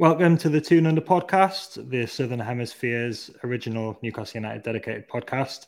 [0.00, 5.66] Welcome to the Toon Under podcast, the Southern Hemisphere's original Newcastle United dedicated podcast.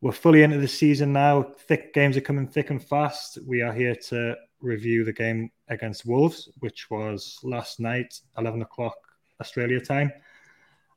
[0.00, 1.42] We're fully into the season now.
[1.42, 3.36] Thick games are coming thick and fast.
[3.46, 8.96] We are here to review the game against Wolves, which was last night, 11 o'clock
[9.42, 10.10] Australia time.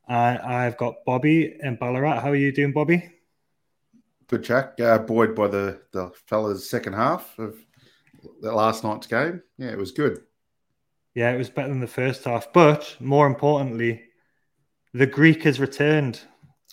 [0.07, 2.21] Uh, I've got Bobby in Ballarat.
[2.21, 3.11] How are you doing, Bobby?
[4.27, 4.79] Good, Jack.
[4.79, 7.57] Uh, buoyed by the, the fella's second half of
[8.39, 9.41] last night's game.
[9.57, 10.21] Yeah, it was good.
[11.15, 12.51] Yeah, it was better than the first half.
[12.53, 14.03] But more importantly,
[14.93, 16.21] the Greek has returned.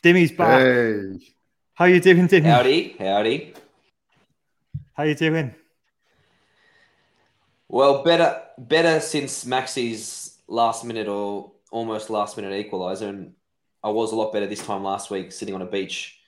[0.02, 0.60] Dimi's back.
[0.60, 1.34] Hey.
[1.74, 2.44] How you doing, Dimmy?
[2.44, 3.54] Howdy, howdy.
[4.94, 5.54] How you doing?
[7.68, 13.34] Well, better, better since Maxi's last minute or almost last minute equaliser, and
[13.82, 16.18] I was a lot better this time last week, sitting on a beach,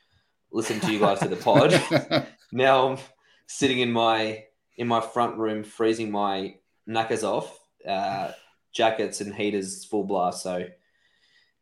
[0.52, 2.26] listening to you guys to the pod.
[2.52, 2.98] now I'm
[3.46, 4.44] sitting in my
[4.76, 6.54] in my front room, freezing my
[6.88, 8.32] knackers off, uh,
[8.72, 10.42] jackets and heaters full blast.
[10.42, 10.66] So,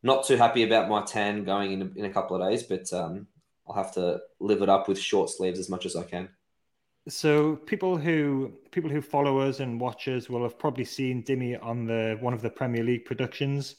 [0.03, 2.93] not too happy about my tan going in a, in a couple of days, but
[2.93, 3.27] um,
[3.69, 6.29] I'll have to live it up with short sleeves as much as I can.
[7.09, 11.63] So people who people who follow us and watch us will have probably seen Dimi
[11.63, 13.77] on the one of the Premier League productions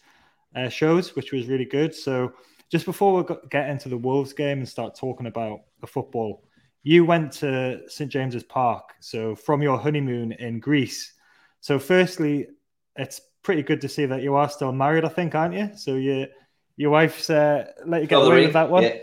[0.56, 1.94] uh, shows, which was really good.
[1.94, 2.34] So
[2.72, 6.44] just before we get into the Wolves game and start talking about the football,
[6.84, 8.94] you went to St James's Park.
[9.02, 11.14] So from your honeymoon in Greece.
[11.62, 12.48] So firstly,
[12.96, 15.06] it's pretty good to see that you are still married.
[15.06, 15.72] I think, aren't you?
[15.76, 16.28] So your
[16.76, 18.84] your wife's uh, let you get away with that one.
[18.84, 18.98] Yeah.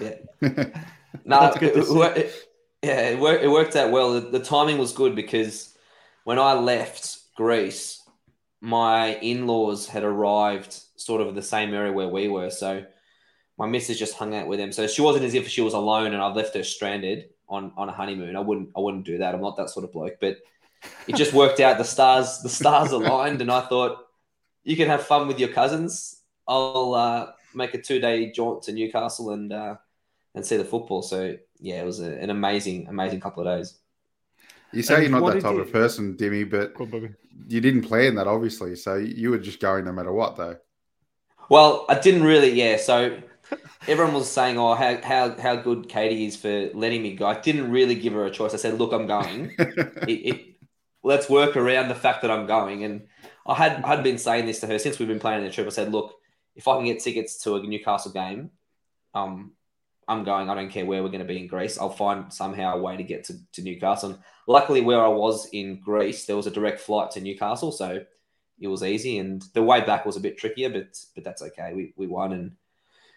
[0.00, 0.14] Yeah.
[1.24, 2.48] no, it, it,
[2.82, 4.14] yeah, it worked, it worked out well.
[4.14, 5.76] The, the, timing was good because
[6.24, 8.02] when I left Greece,
[8.60, 12.50] my in laws had arrived sort of in the same area where we were.
[12.50, 12.84] So
[13.58, 14.72] my missus just hung out with them.
[14.72, 17.88] So she wasn't as if she was alone and I left her stranded on, on
[17.88, 18.36] a honeymoon.
[18.36, 19.34] I wouldn't I wouldn't do that.
[19.34, 20.16] I'm not that sort of bloke.
[20.20, 20.38] But
[21.06, 21.78] it just worked out.
[21.78, 24.06] The stars the stars aligned, and I thought
[24.62, 26.20] you can have fun with your cousins.
[26.46, 29.76] I'll uh, make a two day jaunt to Newcastle and uh,
[30.34, 31.02] and see the football.
[31.02, 33.78] So yeah, it was a, an amazing, amazing couple of days.
[34.72, 35.60] You say and you're not that type you...
[35.60, 36.74] of person, Dimi, but
[37.48, 38.74] you didn't plan that, obviously.
[38.74, 40.56] So you were just going no matter what, though.
[41.48, 42.76] Well, I didn't really, yeah.
[42.76, 43.18] So
[43.86, 47.38] everyone was saying, "Oh, how how how good Katie is for letting me go." I
[47.38, 48.54] didn't really give her a choice.
[48.54, 49.54] I said, "Look, I'm going.
[49.58, 50.53] it, it,
[51.04, 53.06] let's work around the fact that I'm going." And
[53.46, 55.66] I had had been saying this to her since we've been planning the trip.
[55.66, 56.14] I said, "Look,
[56.56, 58.50] if I can get tickets to a Newcastle game,
[59.14, 59.52] um,
[60.08, 60.50] I'm going.
[60.50, 61.78] I don't care where we're going to be in Greece.
[61.78, 64.10] I'll find somehow a way to get to, to Newcastle.
[64.10, 68.04] And luckily, where I was in Greece, there was a direct flight to Newcastle, so
[68.60, 69.18] it was easy.
[69.18, 71.72] And the way back was a bit trickier, but but that's okay.
[71.74, 72.52] We we won, and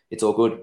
[0.10, 0.62] it's all good.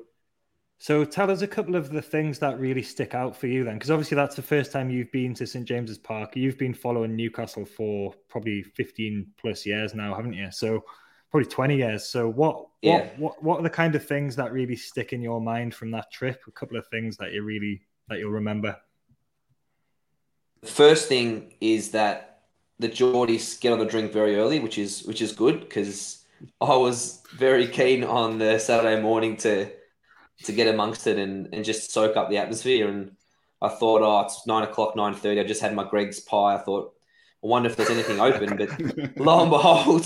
[0.84, 3.76] So tell us a couple of the things that really stick out for you then,
[3.76, 6.36] because obviously that's the first time you've been to St James's Park.
[6.36, 10.50] You've been following Newcastle for probably 15 plus years now, haven't you?
[10.50, 10.84] So
[11.30, 12.04] probably 20 years.
[12.04, 12.98] So what, yeah.
[12.98, 15.90] what, what, what are the kind of things that really stick in your mind from
[15.92, 16.42] that trip?
[16.46, 17.80] A couple of things that you really,
[18.10, 18.76] that you'll remember.
[20.60, 22.42] The first thing is that
[22.78, 26.26] the Geordies get on the drink very early, which is, which is good because
[26.60, 29.70] I was very keen on the Saturday morning to,
[30.42, 32.88] to get amongst it and, and just soak up the atmosphere.
[32.88, 33.12] And
[33.62, 35.40] I thought, oh, it's nine o'clock, nine thirty.
[35.40, 36.54] I just had my Greggs pie.
[36.54, 36.94] I thought,
[37.42, 38.56] I wonder if there's anything open.
[38.56, 40.04] But lo and behold,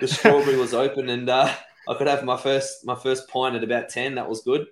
[0.00, 1.52] the strawberry was open, and uh,
[1.88, 4.16] I could have my first my first pint at about ten.
[4.16, 4.66] That was good,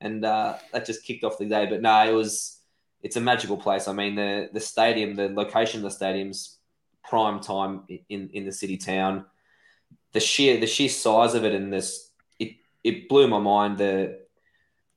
[0.00, 1.66] and uh, that just kicked off the day.
[1.66, 2.60] But no, it was
[3.02, 3.88] it's a magical place.
[3.88, 6.58] I mean, the the stadium, the location of the stadium's
[7.04, 9.24] prime time in in the city town.
[10.12, 12.07] The sheer the sheer size of it and this
[12.84, 13.78] it blew my mind.
[13.78, 14.20] The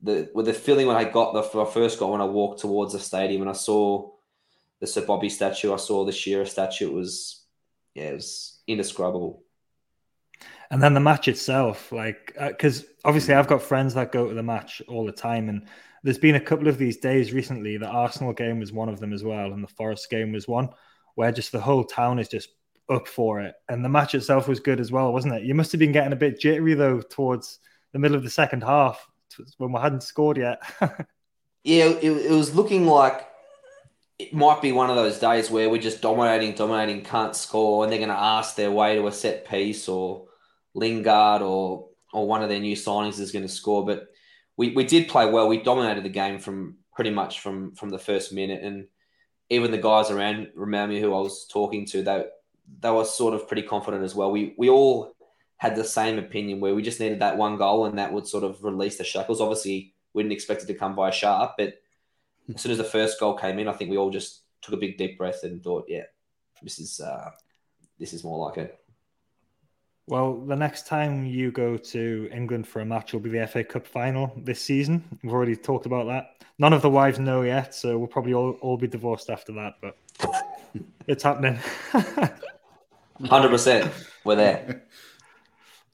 [0.01, 2.93] the with the feeling when I got the I first got when I walked towards
[2.93, 4.11] the stadium and I saw
[4.79, 6.89] the Sir Bobby statue, I saw the Shearer statue.
[6.89, 7.45] It was
[7.93, 9.43] yeah, it was indescribable.
[10.71, 14.33] And then the match itself, like, because uh, obviously I've got friends that go to
[14.33, 15.67] the match all the time, and
[16.01, 17.75] there's been a couple of these days recently.
[17.75, 20.69] The Arsenal game was one of them as well, and the Forest game was one,
[21.15, 22.49] where just the whole town is just
[22.89, 23.53] up for it.
[23.67, 25.43] And the match itself was good as well, wasn't it?
[25.43, 27.59] You must have been getting a bit jittery though towards
[27.93, 29.07] the middle of the second half
[29.57, 30.61] when we hadn't scored yet.
[31.63, 33.27] yeah, it, it was looking like
[34.19, 37.91] it might be one of those days where we're just dominating, dominating, can't score, and
[37.91, 40.27] they're going to ask their way to a set piece or
[40.73, 43.85] Lingard or or one of their new signings is going to score.
[43.85, 44.09] But
[44.57, 45.47] we, we did play well.
[45.47, 48.87] We dominated the game from pretty much from from the first minute, and
[49.49, 52.25] even the guys around around me who I was talking to, they
[52.79, 54.31] they were sort of pretty confident as well.
[54.31, 55.15] We we all
[55.61, 58.43] had the same opinion where we just needed that one goal, and that would sort
[58.43, 59.39] of release the shackles.
[59.39, 61.75] Obviously, we didn't expect it to come by sharp, but
[62.51, 64.77] as soon as the first goal came in, I think we all just took a
[64.77, 66.05] big deep breath and thought, yeah,
[66.63, 67.29] this is uh,
[67.99, 68.79] this is more like it.
[70.07, 73.63] Well, the next time you go to England for a match will be the FA
[73.63, 75.03] Cup final this season.
[75.21, 76.43] We've already talked about that.
[76.57, 79.75] None of the wives know yet, so we'll probably all, all be divorced after that,
[79.79, 79.95] but
[81.07, 81.59] it's happening.
[83.21, 83.91] 100%.
[84.23, 84.85] We're there.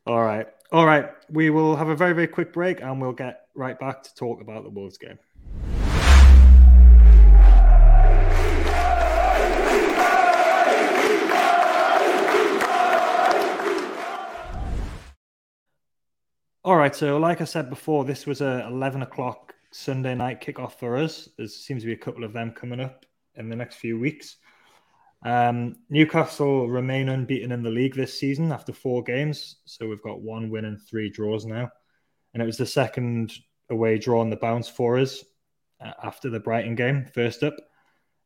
[0.07, 0.47] all right.
[0.71, 1.09] All right.
[1.29, 4.39] We will have a very, very quick break and we'll get right back to talk
[4.39, 5.19] about the Wolves game.
[16.63, 20.73] All right, so like I said before, this was a 11 o'clock Sunday night kickoff
[20.73, 21.27] for us.
[21.37, 23.05] There seems to be a couple of them coming up
[23.35, 24.37] in the next few weeks.
[25.23, 29.57] Um, Newcastle remain unbeaten in the league this season after four games.
[29.65, 31.69] So we've got one win and three draws now.
[32.33, 33.33] And it was the second
[33.69, 35.23] away draw on the bounce for us
[35.83, 37.55] uh, after the Brighton game, first up.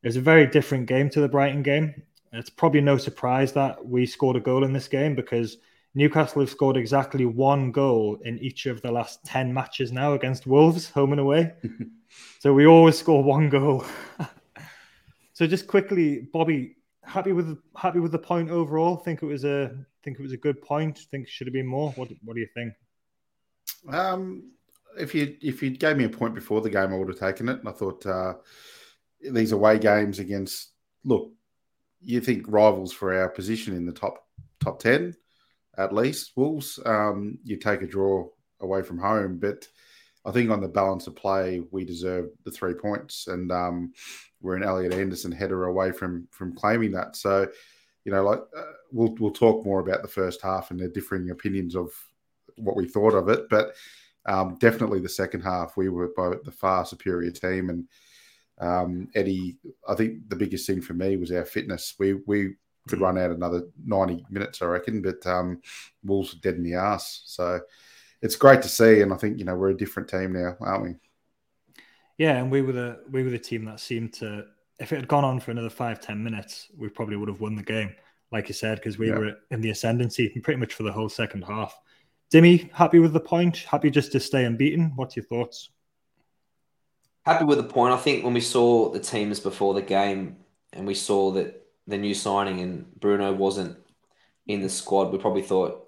[0.03, 1.93] It was a very different game to the Brighton game.
[2.33, 5.57] It's probably no surprise that we scored a goal in this game because
[5.93, 10.47] Newcastle have scored exactly one goal in each of the last 10 matches now against
[10.47, 11.53] Wolves, home and away.
[12.39, 13.83] so we always score one goal.
[15.33, 16.77] so just quickly, Bobby,
[17.11, 18.97] happy with happy with the point overall?
[18.97, 20.97] Think it was a think it was a good point.
[21.11, 21.91] Think should have been more.
[21.91, 22.73] What what do you think?
[23.93, 24.51] Um,
[24.97, 27.49] if you if you gave me a point before the game, I would have taken
[27.49, 27.59] it.
[27.59, 28.35] And I thought uh,
[29.21, 30.71] these away games against
[31.03, 31.31] look,
[32.01, 34.25] you think rivals for our position in the top
[34.59, 35.15] top ten
[35.77, 36.33] at least.
[36.35, 38.27] Wolves, um, you take a draw
[38.59, 39.67] away from home, but
[40.23, 43.93] I think on the balance of play, we deserve the three points, and um,
[44.39, 47.15] we're an Elliot Anderson header away from from claiming that.
[47.15, 47.47] So,
[48.05, 51.31] you know, like uh, we'll we'll talk more about the first half and the differing
[51.31, 51.89] opinions of
[52.57, 53.73] what we thought of it, but
[54.25, 57.87] um, definitely the second half, we were both the far superior team, and
[58.59, 59.57] um, Eddie.
[59.87, 61.95] I think the biggest thing for me was our fitness.
[61.97, 62.55] We we
[62.87, 65.01] could run out another 90 minutes, I reckon.
[65.01, 65.61] But um,
[66.03, 67.23] Wolves are dead in the ass.
[67.25, 67.61] So
[68.21, 69.01] it's great to see.
[69.01, 70.95] And I think, you know, we're a different team now, aren't we?
[72.17, 72.37] Yeah.
[72.37, 74.45] And we were the, we were the team that seemed to,
[74.79, 77.55] if it had gone on for another five ten minutes, we probably would have won
[77.55, 77.93] the game,
[78.31, 79.17] like you said, because we yeah.
[79.17, 81.79] were in the ascendancy pretty much for the whole second half.
[82.33, 83.57] Dimi, happy with the point?
[83.57, 84.93] Happy just to stay unbeaten?
[84.95, 85.69] What's your thoughts?
[87.25, 87.93] Happy with the point.
[87.93, 90.37] I think when we saw the teams before the game
[90.73, 93.77] and we saw that the new signing and Bruno wasn't
[94.47, 95.87] in the squad, we probably thought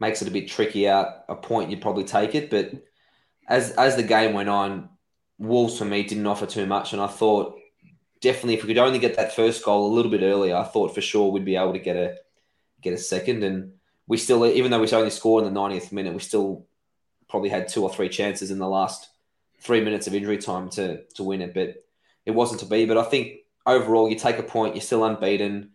[0.00, 1.24] makes it a bit tricky out.
[1.28, 2.72] A point you'd probably take it, but
[3.46, 4.90] as as the game went on,
[5.38, 7.58] Wolves for me didn't offer too much, and I thought
[8.20, 10.94] definitely if we could only get that first goal a little bit earlier, I thought
[10.94, 12.16] for sure we'd be able to get a
[12.82, 13.72] get a second, and
[14.06, 16.66] we still even though we only scored in the 90th minute, we still
[17.28, 19.08] probably had two or three chances in the last
[19.60, 21.76] three minutes of injury time to to win it, but
[22.26, 22.86] it wasn't to be.
[22.86, 25.70] But I think overall, you take a point, you're still unbeaten.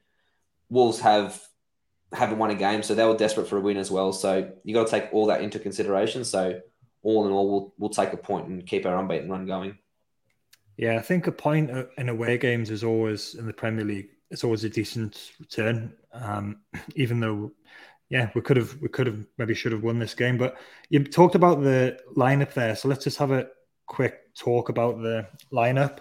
[0.70, 1.42] Wolves have
[2.14, 4.14] haven't won a game, so they were desperate for a win as well.
[4.14, 6.24] So you got to take all that into consideration.
[6.24, 6.62] So
[7.02, 9.78] all in all, we'll we'll take a point and keep our unbeaten run going.
[10.78, 14.10] Yeah, I think a point in away games is always in the Premier League.
[14.32, 16.62] It's always a decent return, um,
[16.96, 17.52] even though,
[18.10, 20.38] yeah, we could have we could have maybe should have won this game.
[20.38, 20.58] But
[20.90, 23.48] you talked about the lineup there, so let's just have a
[23.86, 26.00] quick talk about the lineup.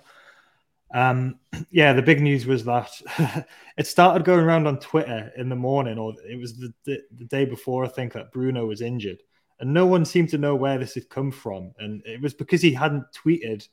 [0.93, 1.39] Um,
[1.71, 2.91] yeah, the big news was that
[3.77, 7.25] it started going around on Twitter in the morning, or it was the, the, the,
[7.25, 9.23] day before, I think, that Bruno was injured.
[9.61, 11.73] And no one seemed to know where this had come from.
[11.79, 13.69] And it was because he hadn't tweeted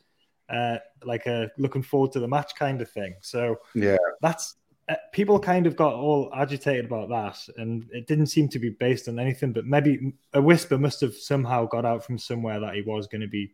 [0.49, 3.15] uh, like a looking forward to the match kind of thing.
[3.21, 4.55] So, yeah, that's
[4.87, 7.37] uh, people kind of got all agitated about that.
[7.57, 11.15] And it didn't seem to be based on anything, but maybe a whisper must have
[11.15, 13.53] somehow got out from somewhere that he was going to be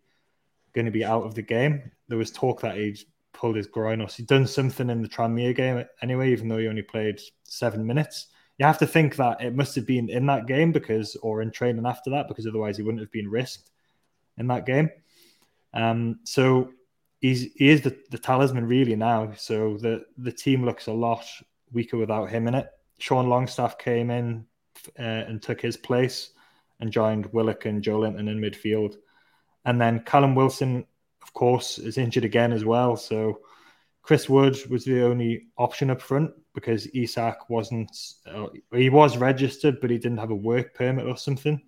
[0.74, 1.90] going to be out of the game.
[2.10, 3.00] There was talk that he'd
[3.36, 6.68] pulled his groin or he'd done something in the Tranmere game anyway, even though he
[6.68, 8.28] only played seven minutes.
[8.58, 11.52] You have to think that it must have been in that game because, or in
[11.52, 13.70] training after that, because otherwise he wouldn't have been risked
[14.38, 14.90] in that game.
[15.74, 16.72] Um, so
[17.20, 19.34] he's he is the, the talisman really now.
[19.36, 21.26] So the the team looks a lot
[21.72, 22.68] weaker without him in it.
[23.00, 24.46] Sean Longstaff came in
[24.98, 26.32] uh, and took his place
[26.80, 28.96] and joined Willock and Joelinton in midfield.
[29.66, 30.86] And then Callum Wilson
[31.26, 32.96] of course, is injured again as well.
[32.96, 33.40] So
[34.04, 37.92] Chris Wood was the only option up front because Isak wasn't.
[38.32, 41.60] Uh, he was registered, but he didn't have a work permit or something,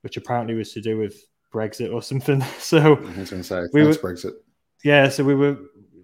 [0.00, 2.42] which apparently was to do with Brexit or something.
[2.58, 4.32] So I was going to say, we were, Brexit.
[4.82, 5.58] Yeah, so we were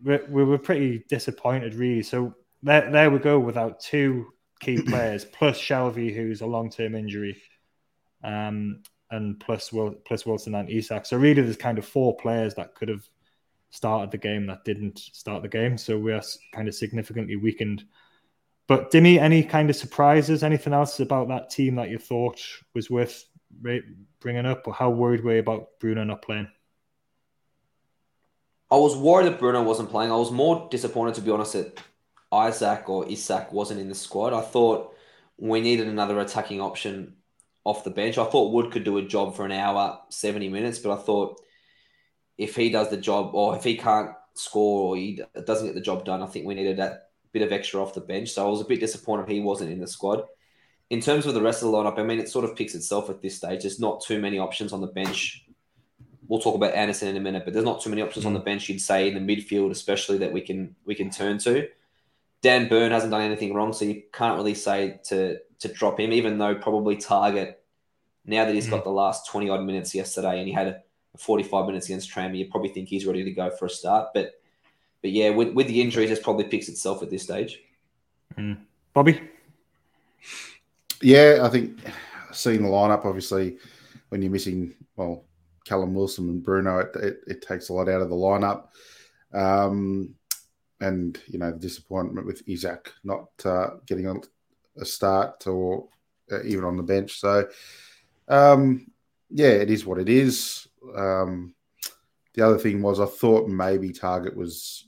[0.04, 2.04] we were pretty disappointed, really.
[2.04, 4.26] So there, there we go without two
[4.60, 7.36] key players plus Shelvey, who's a long term injury.
[8.22, 11.06] Um, and plus Will, plus Wilson and Isak.
[11.06, 13.08] So really, there's kind of four players that could have
[13.70, 15.78] started the game that didn't start the game.
[15.78, 17.84] So we are kind of significantly weakened
[18.70, 20.44] but Dimi, any kind of surprises?
[20.44, 22.40] Anything else about that team that you thought
[22.72, 23.24] was worth
[24.20, 26.46] bringing up, or how worried were you about Bruno not playing?
[28.70, 30.12] I was worried that Bruno wasn't playing.
[30.12, 31.80] I was more disappointed, to be honest, that
[32.30, 34.32] Isaac or Isak wasn't in the squad.
[34.32, 34.94] I thought
[35.36, 37.16] we needed another attacking option
[37.64, 38.18] off the bench.
[38.18, 41.40] I thought Wood could do a job for an hour, 70 minutes, but I thought
[42.38, 45.80] if he does the job or if he can't score or he doesn't get the
[45.80, 48.30] job done, I think we needed that bit of extra off the bench.
[48.30, 50.24] So I was a bit disappointed he wasn't in the squad.
[50.88, 53.10] In terms of the rest of the lineup, I mean, it sort of picks itself
[53.10, 53.62] at this stage.
[53.62, 55.44] There's not too many options on the bench.
[56.26, 58.36] We'll talk about Anderson in a minute, but there's not too many options on mm.
[58.36, 58.68] the bench.
[58.68, 61.68] You'd say in the midfield, especially that we can we can turn to.
[62.42, 66.12] Dan Burn hasn't done anything wrong, so you can't really say to to drop him,
[66.12, 67.56] even though probably Targett
[68.24, 70.82] now that he's got the last 20 odd minutes yesterday and he had a
[71.18, 74.08] 45 minutes against Tranmere, you probably think he's ready to go for a start.
[74.14, 74.40] But
[75.02, 77.60] but yeah, with, with the injuries, it probably picks itself at this stage.
[78.36, 78.58] Mm.
[78.92, 79.20] Bobby?
[81.00, 81.78] Yeah, I think
[82.32, 83.56] seeing the lineup, obviously,
[84.10, 85.24] when you're missing, well,
[85.64, 88.68] Callum Wilson and Bruno, it, it, it takes a lot out of the lineup.
[89.32, 90.14] Um,
[90.80, 94.14] and, you know, the disappointment with Isaac not uh, getting a,
[94.80, 95.88] a start or
[96.32, 97.20] uh, even on the bench.
[97.20, 97.48] So,
[98.28, 98.86] um,
[99.30, 100.66] yeah, it is what it is.
[100.96, 101.54] Um,
[102.34, 104.86] the other thing was I thought maybe Targett was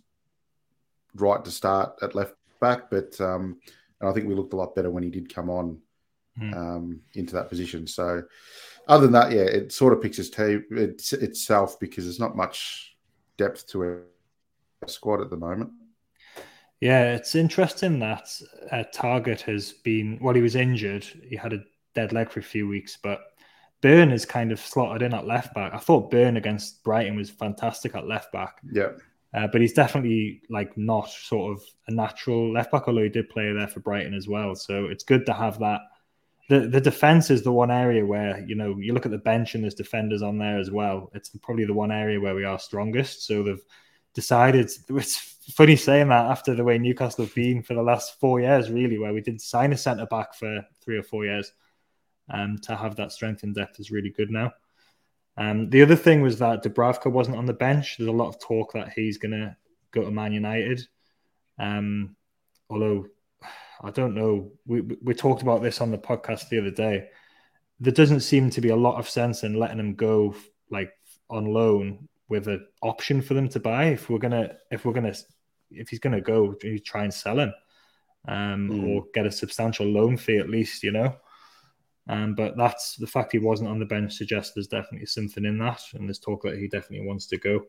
[1.15, 3.59] right to start at left back, but um,
[4.01, 5.79] and I think we looked a lot better when he did come on
[6.41, 6.57] mm.
[6.57, 7.87] um, into that position.
[7.87, 8.23] So,
[8.89, 12.37] other than that, yeah, it sort of picks its, t- it's, itself because there's not
[12.37, 12.97] much
[13.37, 14.05] depth to
[14.85, 15.71] a squad at the moment.
[16.83, 18.29] Yeah, it's interesting that
[18.73, 20.35] uh, Targett has been well.
[20.35, 21.05] He was injured.
[21.05, 21.63] He had a
[21.95, 23.21] dead leg for a few weeks, but
[23.83, 25.73] Burn is kind of slotted in at left back.
[25.73, 28.57] I thought Burn against Brighton was fantastic at left back.
[28.73, 28.89] Yeah.
[29.33, 33.31] Uh, but he's definitely like not sort of a natural left back, although he did
[33.31, 34.57] play there for Brighton as well.
[34.57, 35.83] So it's good to have that.
[36.49, 39.55] The the defense is the one area where you know you look at the bench
[39.55, 41.13] and there's defenders on there as well.
[41.15, 43.25] It's probably the one area where we are strongest.
[43.25, 43.63] So they've
[44.15, 44.69] decided.
[44.89, 48.71] It's funny saying that after the way Newcastle have been for the last four years,
[48.71, 51.53] really, where we did sign a centre back for three or four years
[52.31, 54.53] um, to have that strength and depth is really good now.
[55.37, 57.97] Um, the other thing was that Dubravka wasn't on the bench.
[57.97, 59.57] There's a lot of talk that he's going to
[59.91, 60.83] go to Man United.
[61.59, 62.17] Um,
[62.69, 63.07] although
[63.83, 67.09] I don't know, we, we talked about this on the podcast the other day.
[67.81, 70.37] There doesn't seem to be a lot of sense in letting him go
[70.71, 70.93] like
[71.29, 73.89] on loan with an option for them to buy.
[73.89, 75.15] If we're gonna, if we're gonna,
[75.71, 77.53] if he's gonna go, try and sell him,
[78.27, 78.89] um, mm.
[78.89, 81.15] or get a substantial loan fee at least, you know.
[82.09, 85.59] Um, but that's the fact he wasn't on the bench suggests there's definitely something in
[85.59, 87.67] that, and there's talk that he definitely wants to go.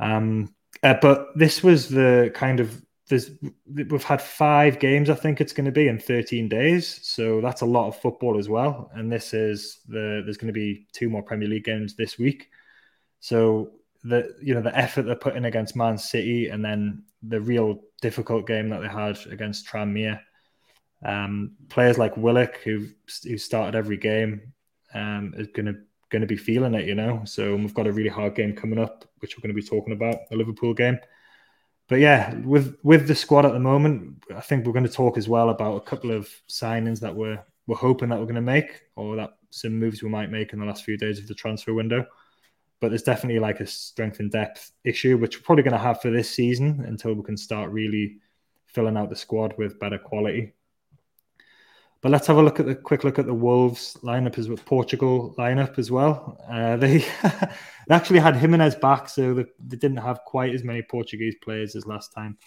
[0.00, 3.30] Um, uh, but this was the kind of there's
[3.66, 7.60] we've had five games, I think it's going to be in 13 days, so that's
[7.60, 8.90] a lot of football as well.
[8.94, 12.48] And this is the there's going to be two more Premier League games this week,
[13.20, 13.72] so
[14.04, 18.46] the you know the effort they're putting against Man City, and then the real difficult
[18.46, 20.20] game that they had against Tranmere
[21.04, 22.86] um, players like Willock, who
[23.24, 24.52] who started every game,
[24.94, 25.76] um, is going to
[26.10, 27.22] going to be feeling it, you know.
[27.24, 29.92] So we've got a really hard game coming up, which we're going to be talking
[29.92, 30.98] about, the Liverpool game.
[31.88, 35.16] But yeah, with with the squad at the moment, I think we're going to talk
[35.16, 38.40] as well about a couple of signings that we're we're hoping that we're going to
[38.40, 41.34] make, or that some moves we might make in the last few days of the
[41.34, 42.04] transfer window.
[42.80, 46.00] But there's definitely like a strength and depth issue, which we're probably going to have
[46.00, 48.18] for this season until we can start really
[48.66, 50.52] filling out the squad with better quality.
[52.00, 54.64] But let's have a look at the quick look at the Wolves lineup as with
[54.64, 56.38] Portugal lineup as well.
[56.48, 56.98] Uh, they,
[57.88, 61.74] they actually had Jimenez back, so they, they didn't have quite as many Portuguese players
[61.74, 62.38] as last time.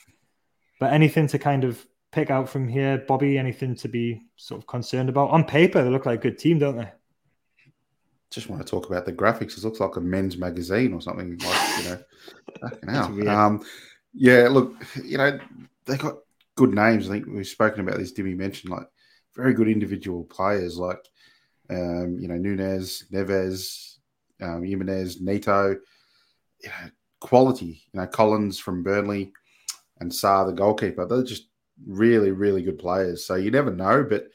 [0.80, 3.38] But anything to kind of pick out from here, Bobby?
[3.38, 5.32] Anything to be sort of concerned about?
[5.32, 6.92] On paper, they look like a good team, don't they?
[8.32, 9.58] Just want to talk about the graphics.
[9.58, 12.00] It looks like a men's magazine or something like you know.
[12.62, 13.30] fucking hell.
[13.30, 13.64] um,
[14.14, 14.74] yeah, look,
[15.04, 15.40] you know
[15.86, 16.18] they got
[16.56, 17.10] good names.
[17.10, 18.14] I think we've spoken about this.
[18.14, 18.88] Dimi mentioned like
[19.36, 21.06] very good individual players like
[21.70, 23.98] um, you know Nunes, Neves,
[24.42, 25.78] um, Jimenez, Neto,
[26.64, 27.84] you know, quality.
[27.94, 29.34] You know Collins from Burnley
[30.00, 31.06] and Sá, the goalkeeper.
[31.06, 31.48] They're just
[31.86, 33.26] really, really good players.
[33.26, 34.28] So you never know, but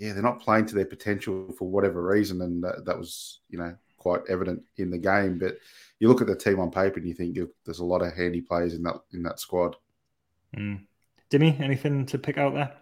[0.00, 3.58] yeah, they're not playing to their potential for whatever reason, and that, that was you
[3.58, 5.38] know quite evident in the game.
[5.38, 5.58] But
[6.00, 8.40] you look at the team on paper and you think there's a lot of handy
[8.40, 9.76] players in that in that squad.
[10.56, 10.86] Mm.
[11.30, 12.72] Dimi, anything to pick out there?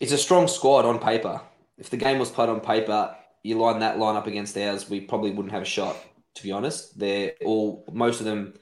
[0.00, 1.40] it's a strong squad on paper.
[1.78, 5.00] If the game was played on paper, you line that line up against ours, we
[5.00, 5.96] probably wouldn't have a shot.
[6.34, 8.54] To be honest, they're all most of them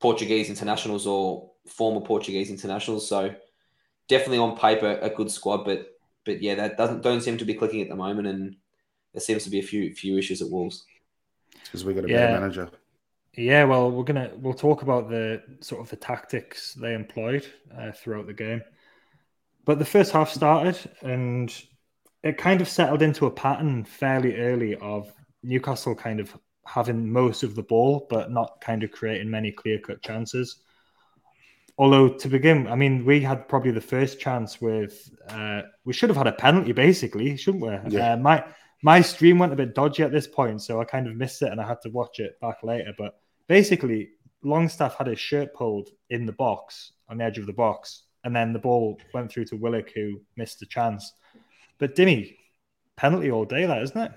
[0.00, 3.08] Portuguese internationals or former Portuguese internationals.
[3.08, 3.34] So
[4.08, 5.93] definitely on paper a good squad, but
[6.24, 8.56] but yeah, that doesn't don't seem to be clicking at the moment, and
[9.12, 10.84] there seems to be a few few issues at Wolves.
[11.66, 12.08] Because we got a Yeah.
[12.08, 12.70] better manager.
[13.36, 17.92] Yeah, well, we're gonna we'll talk about the sort of the tactics they employed uh,
[17.92, 18.62] throughout the game.
[19.64, 21.54] But the first half started, and
[22.22, 25.12] it kind of settled into a pattern fairly early of
[25.42, 29.78] Newcastle kind of having most of the ball, but not kind of creating many clear
[29.78, 30.63] cut chances.
[31.76, 36.08] Although to begin, I mean, we had probably the first chance with uh, we should
[36.08, 37.96] have had a penalty, basically, shouldn't we?
[37.96, 38.12] Yeah.
[38.12, 38.44] Uh, my
[38.82, 41.50] my stream went a bit dodgy at this point, so I kind of missed it
[41.50, 42.92] and I had to watch it back later.
[42.96, 44.10] But basically,
[44.44, 48.36] Longstaff had his shirt pulled in the box on the edge of the box, and
[48.36, 51.12] then the ball went through to Willock, who missed the chance.
[51.78, 52.36] But Dimi,
[52.96, 54.12] penalty all day, that isn't it?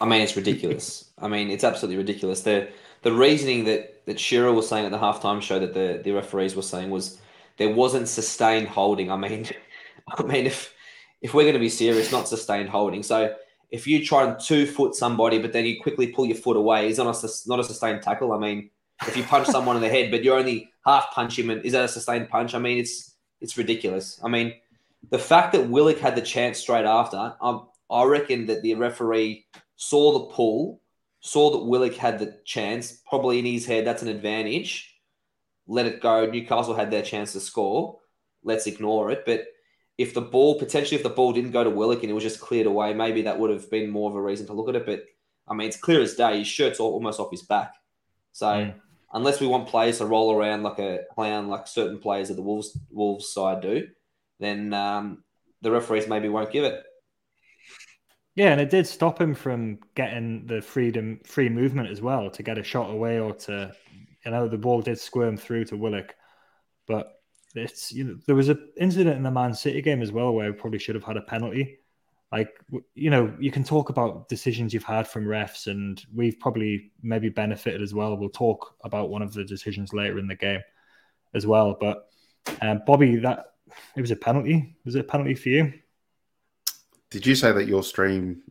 [0.00, 1.10] I mean, it's ridiculous.
[1.18, 2.42] I mean, it's absolutely ridiculous.
[2.42, 2.68] The
[3.02, 6.56] the reasoning that that Shearer was saying at the halftime show that the, the referees
[6.56, 7.20] were saying was
[7.58, 9.10] there wasn't sustained holding.
[9.10, 9.46] I mean,
[10.08, 10.74] I mean, if
[11.20, 13.02] if we're going to be serious, not sustained holding.
[13.02, 13.34] So
[13.70, 16.88] if you try and two foot somebody, but then you quickly pull your foot away,
[16.88, 18.32] is not a not a sustained tackle.
[18.32, 18.70] I mean,
[19.06, 21.72] if you punch someone in the head, but you're only half punch him, and is
[21.72, 22.54] that a sustained punch?
[22.54, 24.20] I mean, it's it's ridiculous.
[24.24, 24.54] I mean,
[25.10, 29.46] the fact that Willock had the chance straight after, um, I reckon that the referee
[29.76, 30.80] saw the pull,
[31.20, 34.94] saw that Willock had the chance, probably in his head, that's an advantage.
[35.66, 36.26] Let it go.
[36.26, 37.98] Newcastle had their chance to score.
[38.42, 39.24] Let's ignore it.
[39.26, 39.44] But
[39.98, 42.40] if the ball, potentially, if the ball didn't go to Willock and it was just
[42.40, 44.86] cleared away, maybe that would have been more of a reason to look at it.
[44.86, 45.04] But
[45.48, 46.38] I mean, it's clear as day.
[46.38, 47.74] His shirt's almost off his back.
[48.32, 48.74] So Mm.
[49.12, 52.42] unless we want players to roll around like a clown, like certain players of the
[52.42, 53.88] Wolves Wolves side do,
[54.38, 55.24] then um,
[55.62, 56.84] the referees maybe won't give it.
[58.38, 62.42] Yeah, and it did stop him from getting the freedom, free movement as well to
[62.44, 63.74] get a shot away or to,
[64.24, 66.14] you know, the ball did squirm through to Willock,
[66.86, 67.20] but
[67.56, 70.52] it's you know there was an incident in the Man City game as well where
[70.52, 71.80] we probably should have had a penalty.
[72.30, 72.50] Like
[72.94, 77.30] you know, you can talk about decisions you've had from refs, and we've probably maybe
[77.30, 78.16] benefited as well.
[78.16, 80.60] We'll talk about one of the decisions later in the game
[81.34, 81.76] as well.
[81.80, 82.08] But
[82.62, 83.46] um, Bobby, that
[83.96, 84.76] it was a penalty.
[84.84, 85.72] Was it a penalty for you?
[87.10, 88.42] Did you say that your stream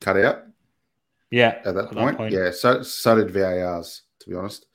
[0.00, 0.44] cut out
[1.30, 2.16] Yeah, at that, At that point?
[2.16, 2.34] point.
[2.34, 4.02] Yeah, so so did VAR's.
[4.20, 4.66] To be honest,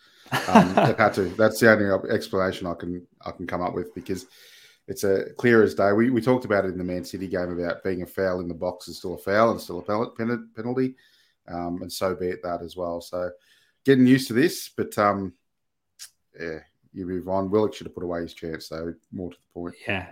[0.49, 1.23] um, it had to.
[1.35, 4.25] That's the only explanation I can I can come up with because
[4.87, 5.91] it's a clear as day.
[5.93, 8.47] We, we talked about it in the Man City game about being a foul in
[8.47, 10.95] the box is still a foul and still a pen- pen- penalty,
[11.47, 13.01] um, and so be it that as well.
[13.01, 13.31] So
[13.85, 15.33] getting used to this, but um,
[16.39, 16.59] yeah,
[16.93, 17.49] you move on.
[17.49, 18.93] Willock should have put away his chance, though.
[19.11, 19.75] More to the point.
[19.87, 20.07] Yeah,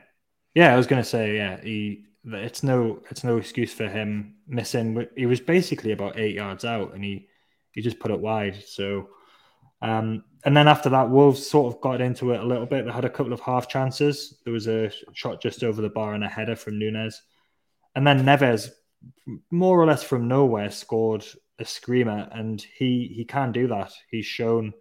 [0.53, 0.73] yeah.
[0.73, 1.59] I was gonna say, yeah.
[1.61, 5.05] He, it's no, it's no excuse for him missing.
[5.15, 7.27] He was basically about eight yards out, and he,
[7.71, 8.63] he just put it wide.
[8.65, 9.09] So,
[9.81, 12.85] um, and then after that, Wolves sort of got into it a little bit.
[12.85, 14.39] They had a couple of half chances.
[14.43, 17.21] There was a shot just over the bar and a header from Nunes,
[17.95, 18.69] and then Neves,
[19.51, 21.25] more or less from nowhere, scored
[21.59, 23.91] a screamer, and he he can do that.
[24.09, 24.73] He's shown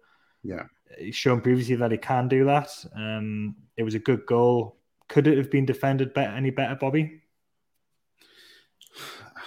[0.43, 0.63] Yeah.
[0.99, 2.69] he's shown previously that he can do that.
[2.95, 4.77] Um, it was a good goal.
[5.07, 7.21] Could it have been defended better, any better, Bobby?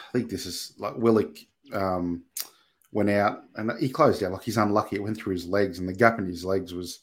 [0.09, 1.37] I think this is like Willock
[1.73, 2.25] um,
[2.93, 4.97] went out and he closed out like he's unlucky.
[4.97, 7.01] It went through his legs, and the gap in his legs was,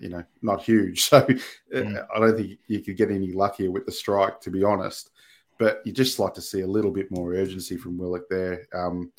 [0.00, 1.08] you know, not huge.
[1.08, 1.24] So uh,
[1.72, 2.06] Mm.
[2.14, 5.10] I don't think you could get any luckier with the strike, to be honest.
[5.58, 9.12] But you just like to see a little bit more urgency from Willock there um,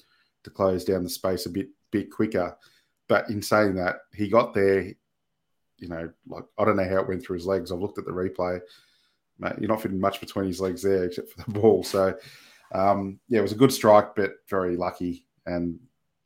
[0.43, 2.55] to close down the space a bit bit quicker.
[3.07, 4.93] But in saying that, he got there.
[5.77, 7.71] You know, like I don't know how it went through his legs.
[7.71, 8.59] I've looked at the replay.
[9.39, 11.83] Mate, you're not fitting much between his legs there, except for the ball.
[11.83, 12.15] So,
[12.73, 15.79] um, yeah, it was a good strike, but very lucky and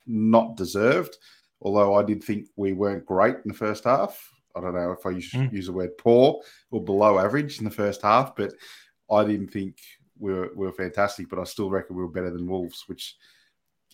[0.06, 1.16] not deserved.
[1.62, 4.18] Although I did think we weren't great in the first half.
[4.56, 5.52] I don't know if I use, Mm.
[5.52, 8.52] use the word poor or below average in the first half, but
[9.10, 9.76] I didn't think
[10.18, 11.28] we were, we were fantastic.
[11.28, 13.16] But I still reckon we were better than Wolves, which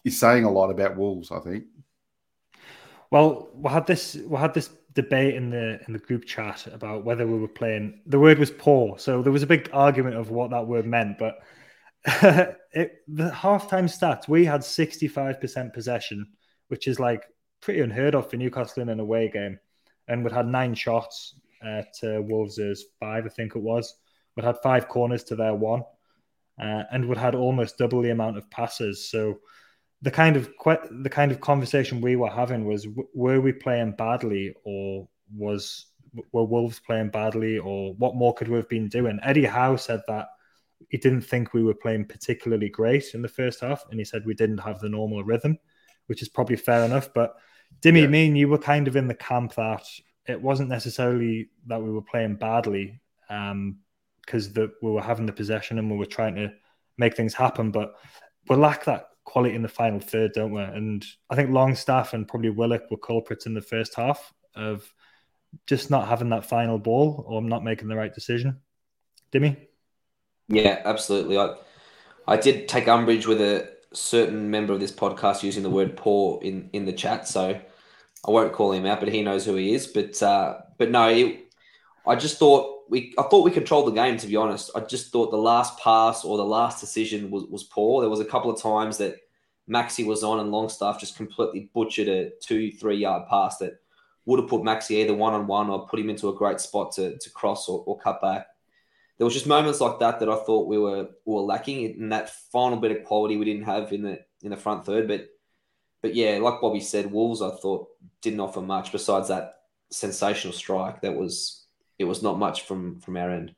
[0.05, 1.65] is saying a lot about Wolves, I think.
[3.11, 7.05] Well, we had this we had this debate in the in the group chat about
[7.05, 8.01] whether we were playing.
[8.07, 11.19] The word was poor, so there was a big argument of what that word meant.
[11.19, 11.39] But
[12.73, 16.29] it, the halftime stats, we had sixty five percent possession,
[16.69, 17.25] which is like
[17.61, 19.59] pretty unheard of for Newcastle in an away game,
[20.09, 21.35] and we'd had nine shots
[21.66, 23.95] uh, Wolves' five, I think it was.
[24.37, 25.83] We'd had five corners to their one,
[26.61, 29.11] uh, and we'd had almost double the amount of passes.
[29.11, 29.40] So
[30.03, 33.53] the kind of que- the kind of conversation we were having was w- were we
[33.53, 35.87] playing badly or was
[36.33, 39.19] were Wolves playing badly or what more could we have been doing?
[39.23, 40.29] Eddie Howe said that
[40.88, 44.25] he didn't think we were playing particularly great in the first half, and he said
[44.25, 45.59] we didn't have the normal rhythm,
[46.07, 47.12] which is probably fair enough.
[47.12, 47.35] But
[47.81, 48.07] Dimi, Yeah.
[48.09, 49.85] me and you were kind of in the camp that
[50.27, 55.79] it wasn't necessarily that we were playing badly because um, we were having the possession
[55.79, 56.53] and we were trying to
[56.99, 57.94] make things happen, but
[58.49, 60.62] we lack that quality in the final third, don't we?
[60.62, 64.90] And I think Longstaff and probably Willock were culprits in the first half of
[65.66, 68.61] just not having that final ball or not making the right decision.
[69.33, 69.65] Dimi?
[70.49, 71.39] Yeah, absolutely.
[71.39, 71.57] I
[72.29, 76.43] I did take umbrage with a certain member of this podcast using the word poor
[76.43, 77.61] in, in the chat, so
[78.27, 79.87] I won't call him out, but he knows who he is.
[79.87, 81.47] But uh, but no, it,
[82.07, 84.17] I just thought we I thought we controlled the game.
[84.19, 87.65] To be honest, I just thought the last pass or the last decision was, was
[87.65, 88.03] poor.
[88.03, 89.17] There was a couple of times that
[89.71, 93.81] Maxi was on and Longstaff just completely butchered a two three yard pass that
[94.27, 96.93] would have put Maxi either one on one or put him into a great spot
[96.93, 98.47] to, to cross or, or cut back.
[99.18, 102.09] There was just moments like that that I thought we were we were lacking in
[102.11, 105.09] that final bit of quality we didn't have in the in the front third.
[105.09, 105.29] But
[106.02, 107.88] but yeah, like Bobby said, Wolves I thought
[108.20, 109.55] didn't offer much besides that
[109.90, 111.00] sensational strike.
[111.00, 111.64] That was
[111.98, 113.55] it was not much from from our end.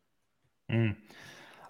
[0.70, 0.96] Mm.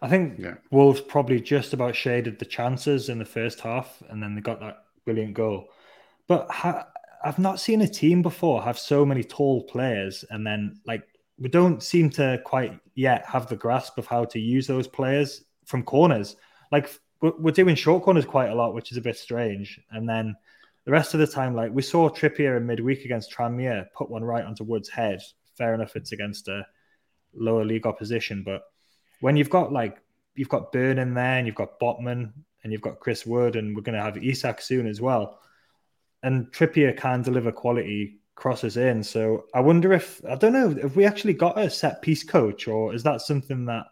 [0.01, 0.55] I think yeah.
[0.71, 4.61] Wolves probably just about shaded the chances in the first half, and then they got
[4.61, 5.69] that brilliant goal.
[6.27, 6.87] But ha-
[7.25, 11.03] I've not seen a team before have so many tall players, and then like
[11.39, 15.45] we don't seem to quite yet have the grasp of how to use those players
[15.67, 16.37] from corners.
[16.73, 20.37] Like we're doing short corners quite a lot, which is a bit strange, and then
[20.85, 24.25] the rest of the time, like we saw Trippier in midweek against Tranmere put one
[24.25, 25.21] right onto Wood's head.
[25.57, 26.67] Fair enough, it's against a
[27.35, 28.63] lower league opposition, but
[29.21, 30.01] when you've got like
[30.35, 33.75] you've got Burn in there and you've got Botman and you've got Chris Wood and
[33.75, 35.41] we're going to have Isak soon as well,
[36.23, 39.03] and Trippier can deliver quality crosses in.
[39.03, 42.69] So I wonder if I don't know if we actually got a set piece coach
[42.69, 43.87] or is that something that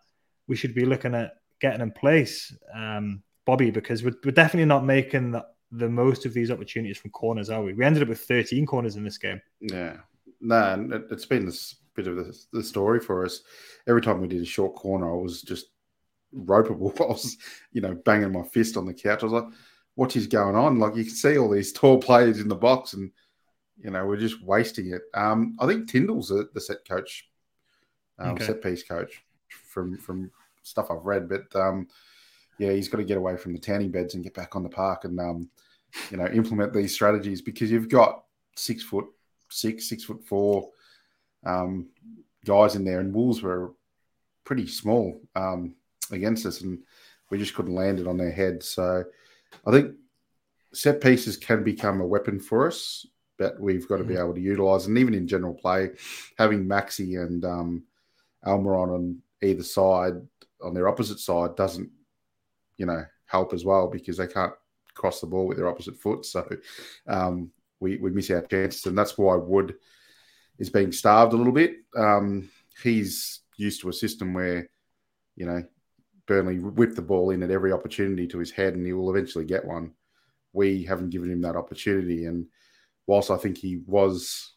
[0.46, 3.72] we should be looking at getting in place, um, Bobby?
[3.72, 7.61] Because we're, we're definitely not making the the most of these opportunities from corners, are
[7.61, 7.74] we?
[7.74, 9.42] We ended up with 13 corners in this game.
[9.61, 9.96] Yeah.
[10.40, 13.40] No, nah, it's been this bit of the, the, story for us.
[13.88, 15.66] Every time we did a short corner, I was just
[16.32, 16.98] ropeable.
[17.00, 17.37] I was,
[17.72, 19.22] you know, banging my fist on the couch.
[19.22, 19.52] I was like,
[19.96, 20.78] what is going on?
[20.78, 23.11] Like, you can see all these tall players in the box and,
[23.79, 25.03] you know, we're just wasting it.
[25.15, 27.29] Um, I think Tindall's the, the set coach,
[28.19, 28.47] um, okay.
[28.47, 30.31] set piece coach from from
[30.62, 31.29] stuff I've read.
[31.29, 31.89] But um,
[32.59, 34.69] yeah, he's got to get away from the tanning beds and get back on the
[34.69, 35.51] park and um,
[36.11, 38.25] you know implement these strategies because you've got
[38.57, 39.07] six foot
[39.51, 40.71] six, six foot four
[41.45, 41.89] um,
[42.45, 43.73] guys in there, and Wolves were
[44.45, 45.75] pretty small um,
[46.11, 46.79] against us, and
[47.31, 48.62] we just couldn't land it on their head.
[48.62, 49.05] So
[49.67, 49.95] I think
[50.73, 53.07] set pieces can become a weapon for us,
[53.38, 54.22] but we've got to be mm-hmm.
[54.22, 55.90] able to utilize, and even in general play,
[56.38, 57.85] having Maxi and um,
[58.44, 60.14] Almiron on either side
[60.62, 61.90] on their opposite side doesn't
[62.77, 64.53] you know, help as well because they can't
[64.94, 66.25] cross the ball with their opposite foot.
[66.25, 66.49] So
[67.09, 68.87] um, we, we miss our chances.
[68.87, 69.75] And that's why Wood
[70.59, 71.77] is being starved a little bit.
[71.96, 72.49] Um,
[72.83, 74.68] he's used to a system where,
[75.37, 75.62] you know,
[76.27, 79.44] Burnley whip the ball in at every opportunity to his head and he will eventually
[79.44, 79.92] get one.
[80.53, 82.25] We haven't given him that opportunity.
[82.25, 82.46] And
[83.07, 84.55] whilst I think he was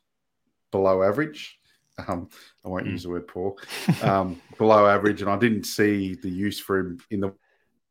[0.72, 1.60] below average,
[2.08, 2.30] um,
[2.66, 2.92] I won't mm.
[2.92, 3.56] use the word poor,
[4.02, 7.34] um, below average, and I didn't see the use for him in the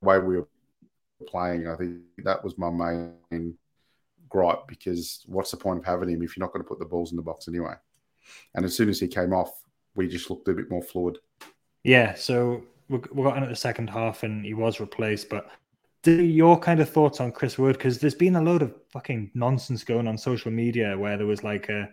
[0.01, 0.49] way we were
[1.27, 1.69] playing.
[1.69, 3.57] I think that was my main
[4.29, 6.85] gripe because what's the point of having him if you're not going to put the
[6.85, 7.75] balls in the box anyway?
[8.55, 9.51] And as soon as he came off,
[9.95, 11.19] we just looked a bit more fluid.
[11.83, 15.29] Yeah, so we got in at the second half and he was replaced.
[15.29, 15.51] But
[16.07, 17.77] your kind of thoughts on Chris Wood?
[17.77, 21.43] Because there's been a load of fucking nonsense going on social media where there was
[21.43, 21.89] like a,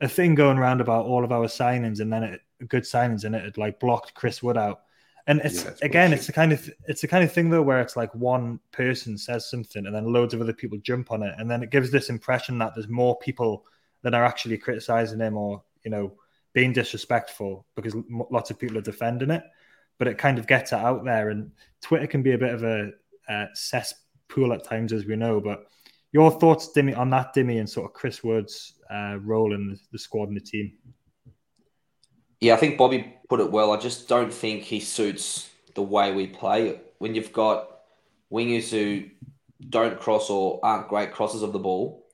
[0.00, 3.34] a thing going around about all of our signings and then it, good signings and
[3.34, 4.82] it had like blocked Chris Wood out.
[5.26, 7.82] And it's yeah, again, it's the kind of it's the kind of thing though where
[7.82, 11.34] it's like one person says something and then loads of other people jump on it,
[11.36, 13.66] and then it gives this impression that there's more people
[14.02, 16.14] that are actually criticizing him or you know
[16.54, 17.94] being disrespectful because
[18.30, 19.42] lots of people are defending it.
[19.98, 21.50] But it kind of gets it out there, and
[21.82, 22.92] Twitter can be a bit of a,
[23.28, 25.40] a cesspool at times, as we know.
[25.40, 25.66] But
[26.12, 29.78] your thoughts, Dimi, on that, Dimi, and sort of Chris Wood's uh, role in the,
[29.92, 30.72] the squad and the team?
[32.40, 33.72] Yeah, I think Bobby put it well.
[33.72, 36.80] I just don't think he suits the way we play.
[36.98, 37.80] When you've got
[38.32, 39.04] wingers who
[39.68, 42.06] don't cross or aren't great crosses of the ball,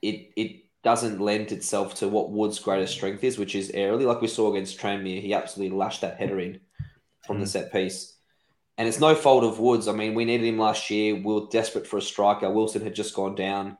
[0.00, 4.06] it it doesn't lend itself to what Wood's greatest strength is, which is aerially.
[4.06, 6.60] Like we saw against Tranmere, he absolutely lashed that header in
[7.26, 7.40] from mm.
[7.40, 8.16] the set piece.
[8.80, 9.88] And it's no fault of Woods.
[9.88, 11.14] I mean, we needed him last year.
[11.14, 12.50] We were desperate for a striker.
[12.50, 13.76] Wilson had just gone down.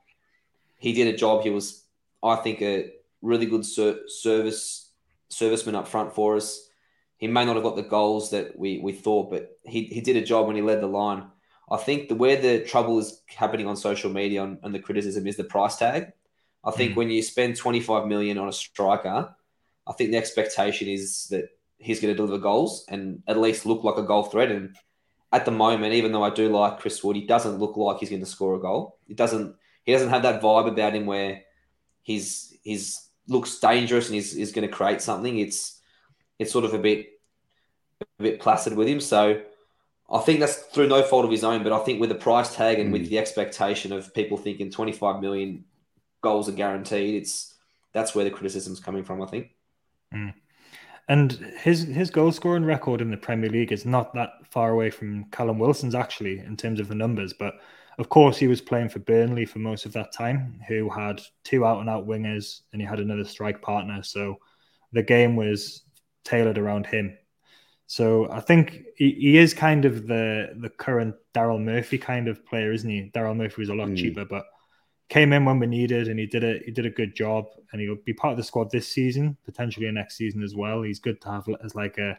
[0.76, 1.42] He did a job.
[1.42, 1.86] He was,
[2.22, 4.90] I think, a really good ser- service
[5.30, 6.68] serviceman up front for us.
[7.16, 10.18] He may not have got the goals that we, we thought, but he, he did
[10.18, 11.30] a job when he led the line.
[11.70, 15.26] I think the where the trouble is happening on social media and, and the criticism
[15.26, 16.12] is the price tag.
[16.62, 16.96] I think Mm.
[16.96, 19.34] when you spend 25 million on a striker,
[19.86, 23.82] I think the expectation is that he's going to deliver goals and at least look
[23.82, 24.50] like a goal threat.
[24.50, 24.76] And
[25.32, 28.10] at the moment, even though I do like Chris Wood, he doesn't look like he's
[28.10, 28.98] going to score a goal.
[29.08, 29.54] It doesn't.
[29.84, 31.42] He doesn't have that vibe about him where
[32.02, 35.38] he's he's looks dangerous and he's, he's going to create something.
[35.38, 35.80] It's
[36.38, 37.08] it's sort of a bit
[38.18, 39.00] a bit placid with him.
[39.00, 39.40] So
[40.10, 41.62] I think that's through no fault of his own.
[41.62, 43.08] But I think with the price tag and with Mm.
[43.10, 45.64] the expectation of people thinking 25 million
[46.22, 47.54] goals are guaranteed, it's
[47.92, 49.22] that's where the criticism's coming from.
[49.22, 49.50] I think.
[51.10, 54.90] And his his goal scoring record in the Premier League is not that far away
[54.90, 57.32] from Callum Wilson's actually in terms of the numbers.
[57.32, 57.54] But
[57.98, 61.66] of course, he was playing for Burnley for most of that time, who had two
[61.66, 64.04] out and out wingers, and he had another strike partner.
[64.04, 64.36] So
[64.92, 65.82] the game was
[66.22, 67.18] tailored around him.
[67.88, 72.46] So I think he, he is kind of the the current Daryl Murphy kind of
[72.46, 73.10] player, isn't he?
[73.12, 73.96] Daryl Murphy was a lot Mm.
[73.96, 74.44] cheaper, but
[75.10, 77.80] came in when we needed, and he did a he did a good job, and
[77.82, 80.80] he'll be part of the squad this season, potentially next season as well.
[80.82, 82.16] He's good to have as like a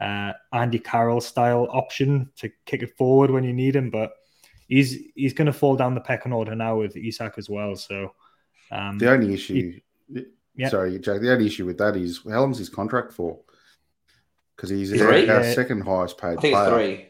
[0.00, 4.12] uh, Andy Carroll style option to kick it forward when you need him, but
[4.68, 7.74] he's he's going to fall down the pecking order now with Isak as well.
[7.74, 8.14] So
[8.70, 9.80] um, The only issue,
[10.54, 10.68] Yeah.
[10.68, 11.20] sorry, Jack.
[11.22, 13.40] The only issue with that is how long's his contract for?
[14.56, 15.28] Because he's Three?
[15.28, 15.54] our, our Yeah.
[15.54, 16.70] second highest paid I think player.
[16.70, 17.06] three.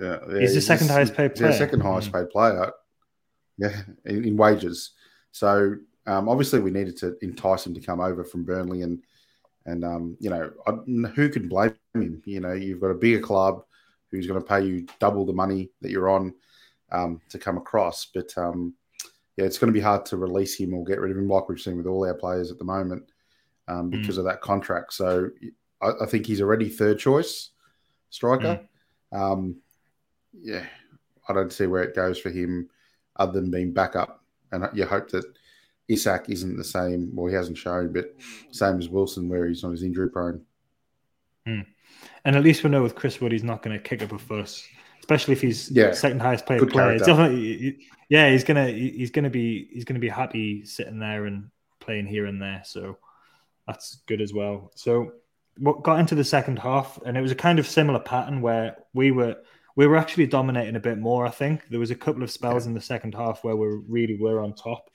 [0.00, 1.58] Yeah, yeah, He's the second highest paid he's the player.
[1.58, 2.12] second highest Mm.
[2.14, 2.72] paid player.
[3.60, 4.92] Yeah, in, in wages.
[5.32, 9.02] So um, obviously we needed to entice him to come over from Burnley, and
[9.66, 10.72] and um, you know I,
[11.10, 12.22] who can blame him?
[12.24, 13.64] You know you've got a bigger club
[14.10, 16.34] who's going to pay you double the money that you're on
[16.90, 18.74] um, to come across, but um,
[19.36, 21.48] yeah, it's going to be hard to release him or get rid of him, like
[21.48, 23.04] we've seen with all our players at the moment,
[23.68, 24.94] um, because of that contract.
[24.94, 25.30] So
[25.80, 27.50] I, I think he's already third choice
[28.08, 28.60] striker.
[29.12, 29.56] Um,
[30.32, 30.64] yeah,
[31.28, 32.68] I don't see where it goes for him
[33.20, 34.24] other than being backup.
[34.50, 35.24] And you hope that
[35.88, 38.14] Isak isn't the same, well, he hasn't shown, but
[38.50, 40.40] same as Wilson, where he's not as injury prone.
[41.46, 41.60] Hmm.
[42.24, 44.18] And at least we know with Chris Wood, he's not going to kick up a
[44.18, 44.66] fuss,
[44.98, 45.92] especially if he's Yeah.
[45.92, 46.98] second highest paid Good player.
[46.98, 47.78] Definitely,
[48.08, 52.26] yeah, he's gonna he's gonna be he's gonna be happy sitting there and playing here
[52.26, 52.62] and there.
[52.64, 52.98] So
[53.66, 54.70] that's good as well.
[54.74, 55.12] So
[55.58, 58.76] what got into the second half, and it was a kind of similar pattern where
[58.94, 59.36] we were
[59.76, 61.26] we were actually dominating a bit more.
[61.26, 64.16] I think there was a couple of spells in the second half where we really
[64.16, 64.90] were on top.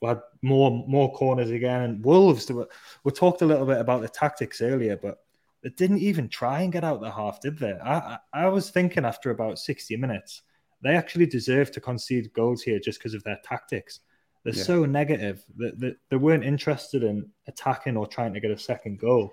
[0.00, 2.50] We had more more corners again, and Wolves.
[2.50, 2.68] Were,
[3.04, 5.18] we talked a little bit about the tactics earlier, but
[5.62, 7.72] they didn't even try and get out the half, did they?
[7.72, 10.42] I, I, I was thinking after about 60 minutes,
[10.82, 14.00] they actually deserve to concede goals here just because of their tactics.
[14.44, 14.62] They're Yeah.
[14.62, 18.98] so negative that, that they weren't interested in attacking or trying to get a second
[19.00, 19.32] goal.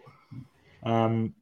[0.84, 1.36] Um,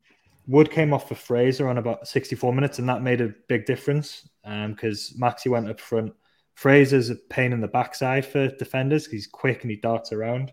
[0.50, 4.28] Wood came off for Fraser on about 64 minutes, and that made a big difference
[4.44, 6.12] because Maxi went up front.
[6.56, 9.06] Fraser's a pain in the backside for defenders.
[9.06, 10.52] He's quick and he darts around.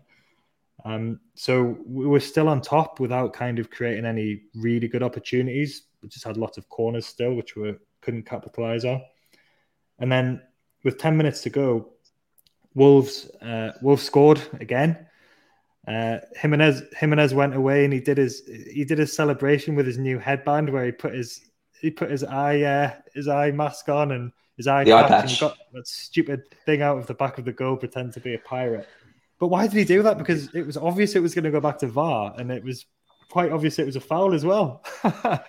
[0.85, 5.87] Um, so we were still on top without kind of creating any really good opportunities.
[6.03, 9.01] We just had lots of corners still, which we couldn't capitalize on.
[9.97, 10.43] And then
[10.83, 11.93] with 10 minutes to go,
[12.75, 15.06] Wolves uh, Wolves scored again.
[15.87, 19.97] Uh, Jimenez Jimenez went away and he did his he did his celebration with his
[19.97, 21.39] new headband where he put his
[21.79, 25.39] he put his eye uh, his eye mask on and his eye eye patch and
[25.39, 28.39] got that stupid thing out of the back of the goal, pretend to be a
[28.39, 28.87] pirate.
[29.39, 30.17] But why did he do that?
[30.17, 32.85] Because it was obvious it was going to go back to VAR, and it was
[33.29, 34.83] quite obvious it was a foul as well.
[35.03, 35.43] but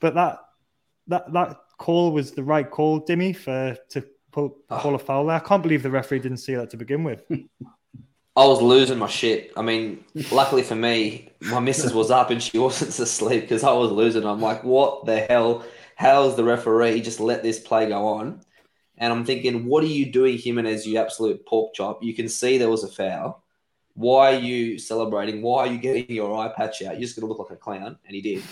[0.00, 0.38] that
[1.06, 4.78] that that call was the right call, Dimi, for to pull, Oh.
[4.80, 5.36] call a foul there.
[5.36, 7.22] I can't believe the referee didn't see that to begin with.
[8.36, 9.52] I was losing my shit.
[9.56, 13.72] I mean, luckily for me, my missus was up and she wasn't asleep because I
[13.72, 14.24] was losing.
[14.24, 15.64] I'm like, what the hell?
[15.96, 18.40] How's the referee just let this play go on?
[18.98, 22.02] And I'm thinking, what are you doing, Jimenez, you absolute pork chop?
[22.02, 23.42] You can see there was a foul.
[23.94, 25.40] Why are you celebrating?
[25.40, 26.94] Why are you getting your eye patch out?
[26.94, 27.98] You're just going to look like a clown.
[28.06, 28.42] And he did.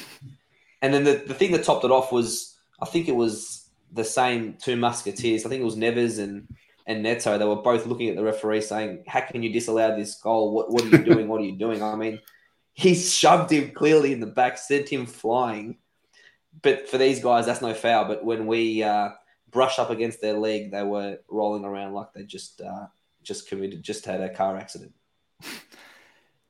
[0.80, 4.04] And then the, the thing that topped it off was, I think it was the
[4.04, 5.44] same two Musketeers.
[5.44, 6.46] I think it was Neves and
[6.86, 10.16] and Neto, they were both looking at the referee saying, How can you disallow this
[10.16, 10.52] goal?
[10.54, 11.28] What, what are you doing?
[11.28, 11.82] What are you doing?
[11.82, 12.20] I mean,
[12.72, 15.78] he shoved him clearly in the back, sent him flying.
[16.62, 18.06] But for these guys, that's no foul.
[18.06, 19.10] But when we uh,
[19.50, 22.86] brushed up against their leg, they were rolling around like they just uh,
[23.22, 24.92] just committed, just had a car accident.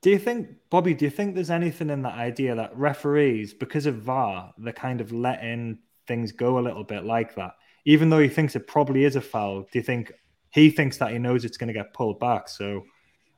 [0.00, 0.94] Do you think, Bobby?
[0.94, 5.00] Do you think there's anything in that idea that referees, because of VAR, they're kind
[5.00, 9.04] of letting things go a little bit like that, even though he thinks it probably
[9.04, 9.60] is a foul?
[9.60, 10.12] Do you think
[10.52, 12.48] he thinks that he knows it's going to get pulled back?
[12.48, 12.84] So,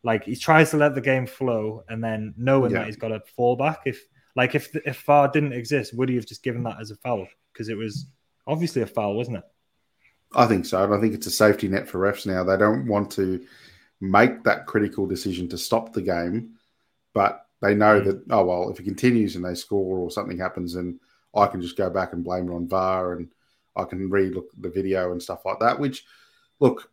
[0.02, 2.80] like, he tries to let the game flow, and then knowing Yeah.
[2.80, 3.82] that he's got to fall back.
[3.86, 4.04] If,
[4.36, 7.26] like, if if VAR didn't exist, would he have just given that as a foul?
[7.52, 8.06] Because it was
[8.46, 9.44] obviously a foul, wasn't it?
[10.34, 10.82] I think so.
[10.82, 12.42] And I think it's a safety net for refs now.
[12.42, 13.44] They don't want to
[14.00, 16.54] make that critical decision to stop the game,
[17.12, 18.04] but they know mm.
[18.04, 20.98] that, oh, well, if it continues and they score or something happens, and
[21.34, 23.28] I can just go back and blame it on VAR and
[23.76, 25.78] I can relook the video and stuff like that.
[25.78, 26.04] Which,
[26.60, 26.90] look,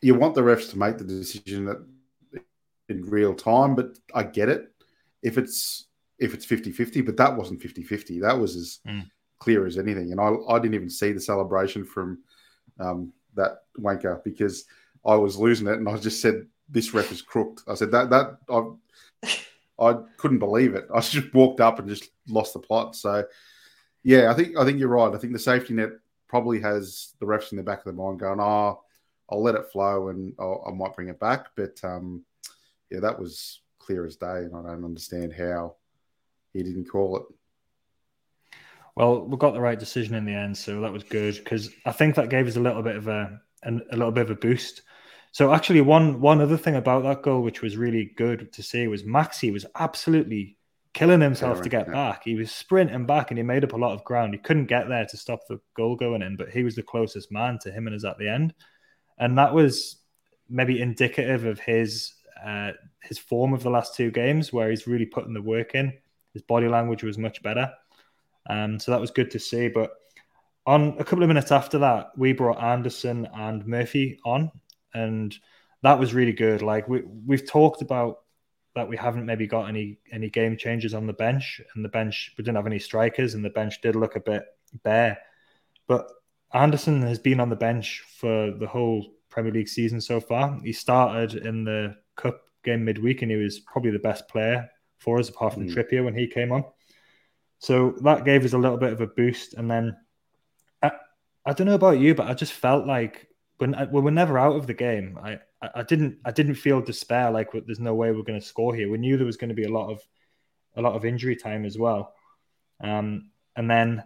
[0.00, 1.84] you want the refs to make the decision that
[2.88, 4.72] in real time, but I get it.
[5.22, 5.86] If it's
[6.18, 8.22] if it's 50-50, but that wasn't 50-50.
[8.22, 9.04] That was as mm.
[9.38, 10.12] clear as anything.
[10.12, 12.20] And I, I didn't even see the celebration from
[12.80, 14.64] um, that wanker because
[15.04, 17.68] I was losing it and I just said this ref is crooked.
[17.68, 19.32] I said that that I
[19.78, 20.86] I couldn't believe it.
[20.94, 22.96] I just walked up and just lost the plot.
[22.96, 23.24] So
[24.02, 25.14] yeah, I think I think you're right.
[25.14, 25.90] I think the safety net
[26.28, 28.82] probably has the refs in the back of the mind going, oh,
[29.30, 31.46] I'll let it flow and I'll, i might bring it back.
[31.56, 32.24] But um,
[32.90, 35.76] yeah, that was clear as day, and I don't understand how
[36.52, 37.22] he didn't call it.
[38.94, 41.92] Well, we got the right decision in the end, so that was good because I
[41.92, 44.36] think that gave us a little bit of a, a, a little bit of a
[44.36, 44.82] boost.
[45.32, 48.86] So actually, one one other thing about that goal, which was really good to see,
[48.86, 50.56] was Maxi was absolutely
[50.94, 52.22] killing himself to get back.
[52.24, 54.32] He was sprinting back and he made up a lot of ground.
[54.32, 57.30] He couldn't get there to stop the goal going in, but he was the closest
[57.30, 58.54] man to him and us at the end.
[59.18, 59.96] And that was
[60.48, 65.06] maybe indicative of his uh, his form of the last two games, where he's really
[65.06, 65.92] putting the work in.
[66.32, 67.72] His body language was much better,
[68.48, 69.68] um, so that was good to see.
[69.68, 69.92] But
[70.66, 74.50] on a couple of minutes after that, we brought Anderson and Murphy on,
[74.92, 75.34] and
[75.82, 76.62] that was really good.
[76.62, 78.20] Like we we've talked about
[78.74, 82.34] that we haven't maybe got any any game changes on the bench, and the bench
[82.36, 84.44] we didn't have any strikers, and the bench did look a bit
[84.84, 85.18] bare.
[85.86, 86.10] But
[86.52, 90.58] Anderson has been on the bench for the whole Premier League season so far.
[90.62, 95.18] He started in the cup game midweek, and he was probably the best player for
[95.18, 95.74] us, apart from mm.
[95.74, 96.64] Trippier when he came on.
[97.58, 99.96] So that gave us a little bit of a boost, and then
[100.82, 100.92] I,
[101.44, 103.28] I don't know about you, but I just felt like
[103.58, 105.38] when, when we're never out of the game, I
[105.74, 108.90] I, didn't I didn't feel despair like there's no way we're going to score here.
[108.90, 110.00] We knew there was going to be a lot of
[110.76, 112.14] a lot of injury time as well.
[112.80, 114.04] Um, and then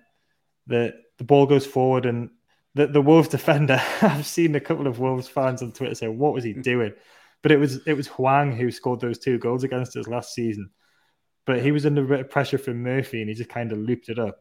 [0.70, 2.30] the the ball goes forward and
[2.74, 6.32] the, the Wolves defender, I've seen a couple of Wolves fans on Twitter say, What
[6.32, 6.62] was he hmm.
[6.62, 6.94] doing?
[7.42, 10.70] But it was it was Hwang who scored those two goals against us last season.
[11.46, 13.78] But he was under a bit of pressure from Murphy and he just kind of
[13.78, 14.38] looped it up.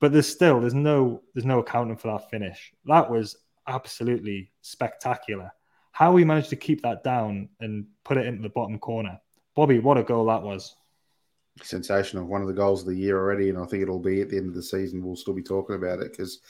[0.00, 2.72] But there's still there's no there's no accounting for that finish.
[2.86, 5.50] That was absolutely spectacular
[5.96, 9.18] how we managed to keep that down and put it into the bottom corner.
[9.54, 10.76] Bobby, what a goal that was.
[11.62, 12.26] Sensational.
[12.26, 13.48] One of the goals of the year already.
[13.48, 15.04] And I think it'll be at the end of the season.
[15.04, 16.40] We'll still be talking about it because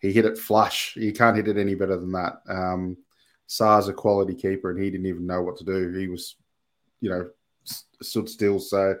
[0.00, 0.94] he hit it flush.
[0.96, 2.34] You can't hit it any better than that.
[2.48, 2.96] Um,
[3.48, 5.92] Sá's a quality keeper and he didn't even know what to do.
[5.92, 6.36] He was,
[7.00, 7.30] you know,
[8.02, 8.58] stood still.
[8.58, 8.98] So,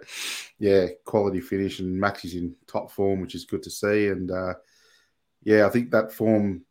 [0.58, 1.80] yeah, quality finish.
[1.80, 4.08] And Max is in top form, which is good to see.
[4.08, 4.54] And, uh,
[5.42, 6.64] yeah, I think that form,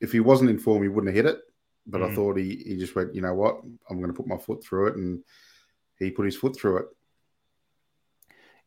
[0.00, 1.42] if he wasn't in form, he wouldn't have hit it
[1.88, 2.10] but mm.
[2.10, 4.62] I thought he, he just went, you know what, I'm going to put my foot
[4.62, 5.24] through it, and
[5.98, 6.86] he put his foot through it.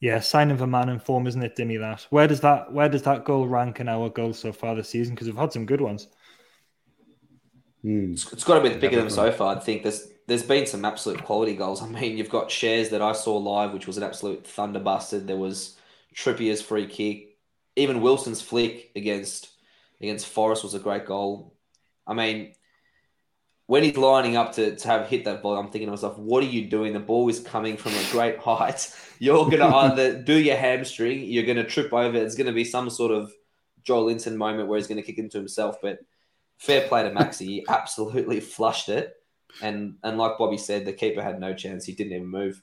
[0.02, 1.80] Yeah, sign of a man in form, isn't it, Dimi?
[1.80, 4.90] That where does that where does that goal rank in our goals so far this
[4.90, 5.14] season?
[5.14, 6.08] Because we've had some good ones.
[7.86, 8.14] Mm.
[8.14, 9.56] It's, it's got to be the pick of them so far.
[9.56, 11.84] I think there's there's been some absolute quality goals.
[11.84, 15.26] I mean, you've got Schär's that I saw live, which was an absolute thunderbuster.
[15.26, 15.78] There was
[16.16, 17.38] Trippier's free kick,
[17.76, 19.50] even Wilson's flick against
[20.02, 21.56] against Forest was a great goal.
[22.08, 22.54] I mean,
[23.72, 26.44] when he's lining up to, to have hit that ball, I'm thinking to myself, what
[26.44, 26.92] are you doing?
[26.92, 28.94] The ball is coming from a great height.
[29.18, 32.18] You're going to either do your hamstring, you're going to trip over.
[32.18, 33.32] It's going to be some sort of
[33.86, 35.78] Joelinton moment where he's going to kick into himself.
[35.82, 36.00] But
[36.58, 37.46] fair play to Maxi.
[37.46, 39.14] He absolutely flushed it.
[39.62, 41.86] And, and like Bobby said, the keeper had no chance.
[41.86, 42.62] He didn't even move.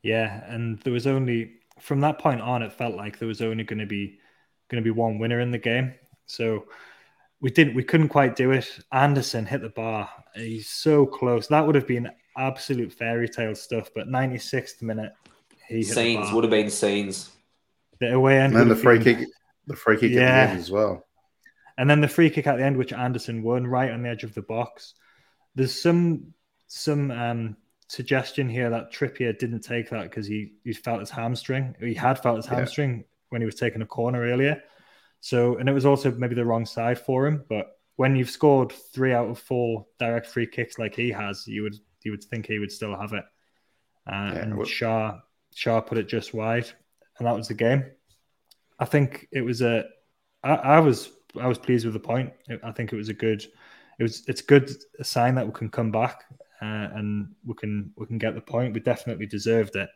[0.00, 0.42] Yeah.
[0.46, 3.80] And there was only, from that point on, it felt like there was only going
[3.80, 4.20] to be,
[4.70, 5.92] going to be one winner in the game.
[6.24, 6.64] So,
[7.40, 8.68] we didn't we couldn't quite do it.
[8.92, 10.08] Anderson hit the bar.
[10.34, 11.46] He's so close.
[11.48, 13.90] That would have been absolute fairy tale stuff.
[13.94, 15.12] But 96th minute,
[15.68, 17.30] he scenes would have been scenes.
[18.00, 19.28] The away end, and the free been, kick,
[19.66, 20.20] the free kick yeah.
[20.20, 21.04] at the end as well.
[21.76, 24.24] And then the free kick at the end, which Anderson won right on the edge
[24.24, 24.94] of the box.
[25.54, 26.34] There's some
[26.66, 27.56] some um,
[27.88, 31.74] suggestion here that Trippier didn't take that because he he felt his hamstring.
[31.80, 33.02] He had felt his hamstring yeah.
[33.30, 34.62] when he was taking a corner earlier.
[35.20, 37.44] So, and it was also maybe the wrong side for him.
[37.48, 37.66] But
[37.96, 41.76] when you've scored three out of four direct free kicks like he has, you would
[42.04, 43.24] you would think he would still have it.
[44.06, 45.20] Uh, yeah, and Schär
[45.54, 46.70] Schär put it just wide,
[47.18, 47.84] and that was the game.
[48.78, 49.84] I think it was a.
[50.44, 51.10] I, I was
[51.40, 52.32] I was pleased with the point.
[52.62, 53.42] I think it was a good.
[53.98, 56.22] It was it's good a sign that we can come back
[56.60, 58.74] uh, and we can we can get the point.
[58.74, 59.88] We definitely deserved it.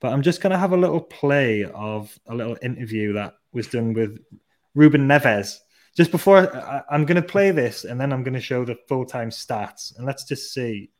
[0.00, 3.68] But I'm just going to have a little play of a little interview that was
[3.68, 4.18] done with
[4.76, 5.58] Ruben Neves.
[5.96, 8.76] just before I, I'm going to play this, and then I'm going to show the
[8.88, 10.90] full time stats, and let's just see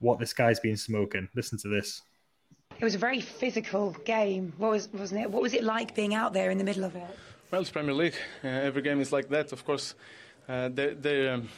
[0.00, 1.28] what this guy's been smoking.
[1.36, 2.00] Listen to this.
[2.80, 4.54] It was a very physical game.
[4.56, 5.30] What was wasn't it?
[5.30, 7.18] What was it like being out there in the middle of it?
[7.50, 8.16] Well, it's Premier League.
[8.42, 9.52] Uh, every game is like that.
[9.52, 9.94] Of course,
[10.48, 11.50] uh, they, they, um,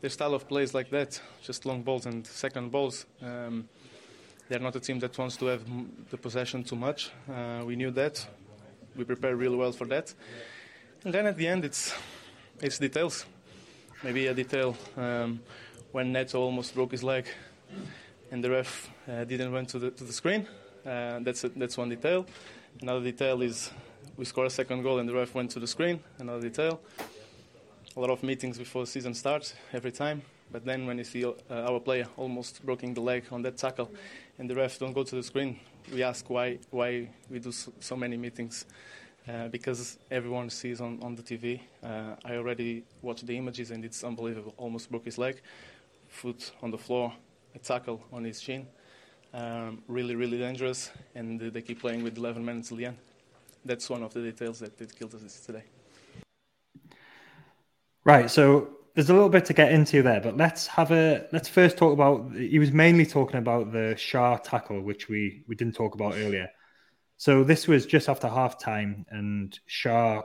[0.00, 1.20] their style of play is like that.
[1.42, 3.06] Just long balls and second balls.
[3.22, 3.68] Um,
[4.48, 5.62] they're not a team that wants to have
[6.10, 7.12] the possession too much.
[7.32, 8.26] Uh, we knew that.
[8.96, 10.12] We prepared really well for that.
[11.06, 11.94] And then at the end, it's
[12.60, 13.26] it's details.
[14.02, 15.38] Maybe a detail um,
[15.92, 17.26] when Neto almost broke his leg,
[18.32, 20.48] and the ref uh, didn't went to the to the screen.
[20.84, 22.26] Uh, that's a, that's one detail.
[22.82, 23.70] Another detail is
[24.16, 26.00] we scored a second goal and the ref went to the screen.
[26.18, 26.80] Another detail.
[27.96, 30.22] A lot of meetings before the season starts every time.
[30.50, 33.92] But then when you see uh, our player almost breaking the leg on that tackle,
[34.40, 35.60] and the ref don't go to the screen,
[35.92, 38.66] we ask why why we do so, so many meetings.
[39.28, 41.60] Uh, because everyone sees on, on the TV.
[41.82, 44.54] Uh, I already watched the images and it's unbelievable.
[44.56, 45.40] Almost broke his leg,
[46.08, 47.12] foot on the floor,
[47.54, 48.68] a tackle on his chin.
[49.34, 52.96] Um, really, really dangerous, and they keep playing with 11 minutes till the end.
[53.64, 55.64] That's one of the details that, that killed us today.
[58.04, 61.48] Right, so there's a little bit to get into there, but let's have a let's
[61.48, 62.32] first talk about.
[62.34, 66.48] He was mainly talking about the Schär tackle, which we we didn't talk about earlier.
[67.16, 70.24] So this was just after half time, and Schär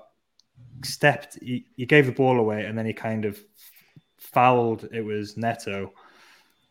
[0.84, 1.38] stepped.
[1.42, 3.40] He, he gave the ball away, and then he kind of
[4.18, 4.88] fouled.
[4.92, 5.94] It was Neto,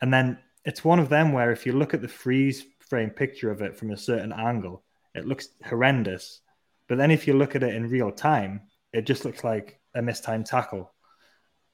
[0.00, 3.50] and then it's one of them where if you look at the freeze frame picture
[3.50, 4.82] of it from a certain angle,
[5.14, 6.40] it looks horrendous.
[6.88, 8.62] But then if you look at it in real time,
[8.92, 10.92] it just looks like a mistimed tackle.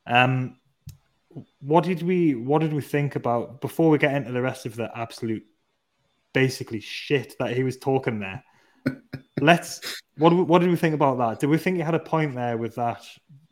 [0.06, 0.58] Um,
[1.60, 4.76] what did we what did we think about before we get into the rest of
[4.76, 5.44] the absolute
[6.36, 8.44] basically shit that he was talking there?
[9.40, 11.40] Let's what what did we think about that?
[11.40, 13.02] Did we think he had a point there with that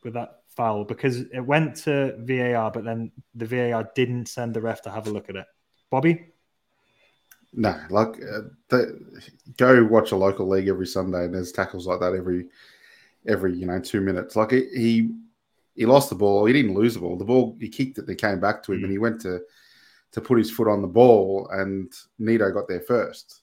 [0.02, 4.60] with that foul because it went to VAR, but then the VAR didn't send the
[4.60, 5.46] ref to have a look at it.
[5.90, 6.26] Bobby,
[7.54, 9.00] no, like uh, the,
[9.56, 12.48] go watch a local league every Sunday, and there's tackles like that every
[13.26, 14.36] every you know two minutes.
[14.36, 15.10] Like he
[15.74, 16.44] he lost the ball.
[16.44, 17.16] He didn't lose the ball.
[17.16, 18.06] The ball he kicked it.
[18.06, 18.84] They came back to him, mm.
[18.84, 19.40] and he went to
[20.14, 23.42] to put his foot on the ball, and Neto got there first.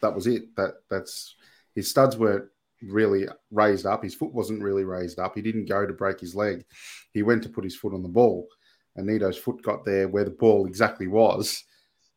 [0.00, 0.56] That was it.
[0.56, 1.36] That that's
[1.74, 2.46] his studs weren't
[2.82, 4.02] really raised up.
[4.02, 5.34] His foot wasn't really raised up.
[5.34, 6.64] He didn't go to break his leg.
[7.12, 8.48] He went to put his foot on the ball,
[8.96, 11.62] and Neto's foot got there where the ball exactly was,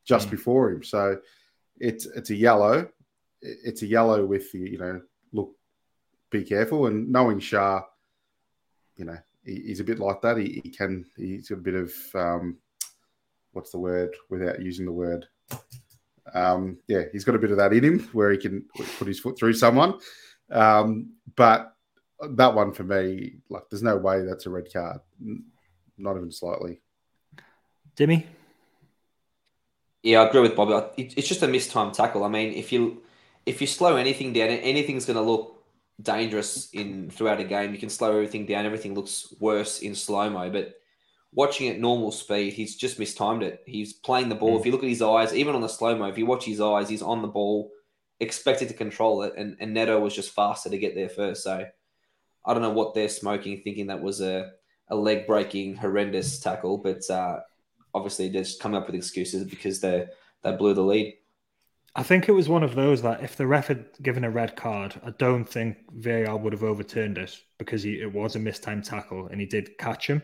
[0.05, 0.31] just mm.
[0.31, 0.83] before him.
[0.83, 1.19] So
[1.77, 2.87] it's it's a yellow.
[3.41, 5.01] It's a yellow with the you know
[5.33, 5.51] look,
[6.29, 7.83] be careful, and knowing Schär,
[8.95, 10.37] you know he's a bit like that.
[10.37, 12.57] He, he can he's got a bit of um,
[13.53, 15.25] what's the word without using the word.
[16.33, 18.65] Um, yeah, he's got a bit of that in him where he can
[18.97, 19.99] put his foot through someone.
[20.49, 21.73] Um, but
[22.21, 24.99] that one for me, like, there's no way that's a red card,
[25.97, 26.81] not even slightly.
[27.95, 28.25] Dimi.
[30.03, 30.93] Yeah, I agree with Bobby.
[30.97, 32.23] It's just a mistimed tackle.
[32.23, 33.03] I mean, if you
[33.45, 35.63] if you slow anything down, anything's going to look
[36.01, 37.71] dangerous in throughout a game.
[37.71, 38.65] You can slow everything down.
[38.65, 40.49] Everything looks worse in slow mo.
[40.49, 40.80] But
[41.33, 43.63] watching at normal speed, he's just mistimed it.
[43.65, 44.57] He's playing the ball.
[44.57, 44.59] Mm.
[44.59, 46.61] If you look at his eyes, even on the slow mo, if you watch his
[46.61, 47.71] eyes, he's on the ball,
[48.19, 51.43] expected to control it, and, and Neto was just faster to get there first.
[51.43, 51.65] So
[52.45, 54.51] I don't know what they're smoking, thinking that was a,
[54.89, 56.77] a leg breaking, horrendous tackle.
[56.77, 57.39] But uh,
[57.93, 60.07] obviously, they're just coming up with excuses because they
[60.43, 61.15] they blew the lead.
[61.93, 64.55] I think it was one of those that if the ref had given a red
[64.55, 68.85] card, I don't think VAR would have overturned it because he, it was a mistimed
[68.85, 70.23] tackle and he did catch him.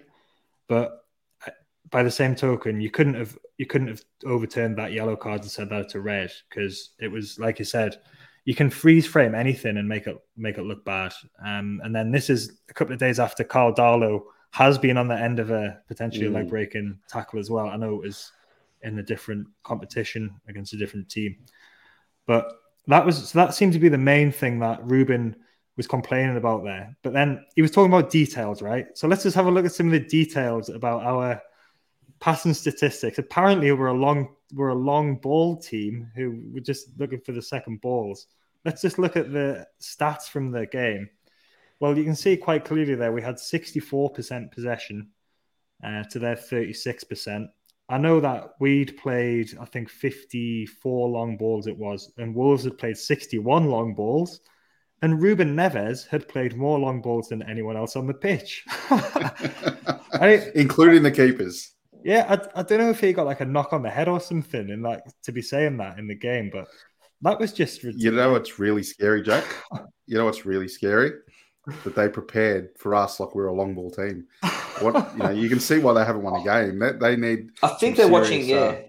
[0.68, 1.04] But
[1.46, 1.52] uh,
[1.90, 5.52] by the same token, you couldn't have you couldn't have overturned that yellow card and
[5.52, 8.00] said that it's a red because it was like you said,
[8.46, 11.14] you can freeze frame anything and make it make it look bad.
[11.46, 15.08] Um, and then this is a couple of days after Karl Darlow has been on
[15.08, 16.34] the end of a potentially mm.
[16.34, 17.68] leg breaking tackle as well.
[17.68, 18.32] I know it was
[18.84, 21.36] in a different competition against a different team.
[22.26, 22.52] But
[22.88, 25.36] that was so that seemed to be the main thing that Ruben
[25.78, 26.98] was complaining about there.
[27.04, 28.88] But then he was talking about details, right?
[28.98, 31.42] So let's just have a look at some of the details about our
[32.20, 33.20] passing statistics.
[33.20, 37.42] Apparently, we're a long we're a long ball team who were just looking for the
[37.42, 38.28] second balls.
[38.66, 41.10] Let's just look at the stats from the game.
[41.80, 45.10] Well, you can see quite clearly there we had 64% possession
[45.84, 47.48] uh, to their 36%.
[47.90, 52.78] I know that we'd played, I think, 54 long balls it was, and Wolves had
[52.78, 54.42] played 61 long balls.
[55.02, 60.52] And Ruben Neves had played more long balls than anyone else on the pitch, I,
[60.56, 61.74] including the keepers.
[62.04, 64.20] Yeah, I, I don't know if he got like a knock on the head or
[64.20, 66.68] something, and like to be saying that in the game, but
[67.22, 67.84] that was just.
[67.84, 68.04] Ridiculous.
[68.04, 69.44] You know what's really scary, Jack?
[70.08, 71.12] you know what's really scary?
[71.84, 74.26] that they prepared for us like we're a long ball team.
[74.80, 76.80] What you know, you can see why they haven't won a game.
[76.80, 77.52] They, they need.
[77.64, 78.46] I think they're serious, watching.
[78.46, 78.82] Yeah, uh,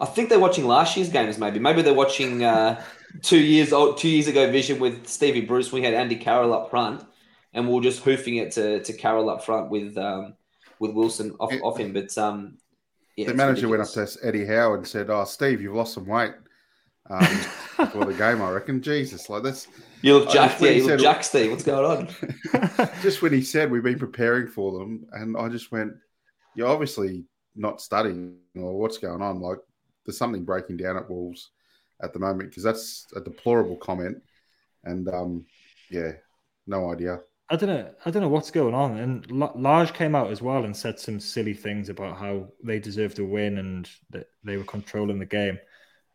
[0.00, 1.38] I think they're watching last year's games.
[1.38, 2.82] Maybe, maybe they're watching uh,
[3.20, 5.72] two years old, two years ago vision with Stevie Bruce.
[5.72, 7.04] We had Andy Carroll up front,
[7.52, 10.34] and we are just hoofing it to, to Carroll up front with um,
[10.78, 11.92] with Wilson off, off him.
[11.92, 12.58] But um,
[13.16, 13.96] yeah, the manager ridiculous.
[13.96, 16.32] went up to Eddie Howe and said, "Oh, Steve, you've lost some weight."
[17.10, 17.26] Um,
[17.76, 18.80] before the game, I reckon.
[18.80, 19.66] Jesus, like that's
[20.02, 20.60] You look I jacked.
[20.62, 21.50] Yeah, you he look said- jacked, Steve.
[21.50, 22.88] What's going on?
[23.02, 25.92] just when he said we've been preparing for them, and I just went,
[26.54, 27.24] "You're obviously
[27.56, 29.40] not studying, or what's going on?
[29.40, 29.58] Like,
[30.06, 31.50] there's something breaking down at Wolves
[32.02, 34.22] at the moment because that's a deplorable comment."
[34.84, 35.46] And um,
[35.90, 36.12] yeah,
[36.66, 37.20] no idea.
[37.48, 37.90] I don't know.
[38.06, 38.96] I don't know what's going on.
[38.98, 42.78] And La- Large came out as well and said some silly things about how they
[42.78, 45.58] deserved to win and that they were controlling the game,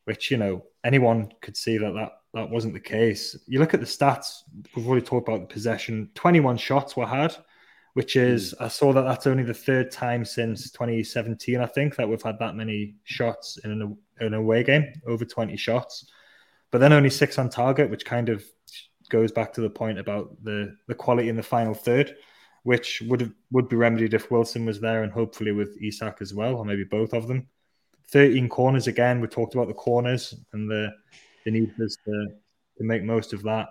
[0.06, 3.38] which you know anyone could see that that that wasn't the case.
[3.46, 4.42] You look at the stats.
[4.76, 6.10] We've already talked about the possession.
[6.16, 7.36] Twenty-one shots were had,
[7.94, 11.60] which is I saw that that's only the third time since 2017.
[11.60, 15.56] I think that we've had that many shots in an, an away game, over 20
[15.58, 16.10] shots,
[16.72, 18.44] but then only six on target, which kind of
[19.10, 22.16] goes back to the point about the the quality in the final third,
[22.64, 26.56] which would would be remedied if Wilson was there and hopefully with Isak as well,
[26.56, 27.48] or maybe both of them.
[28.10, 29.20] 13 corners again.
[29.20, 30.92] We talked about the corners and the
[31.46, 33.68] the need to, to make most of that.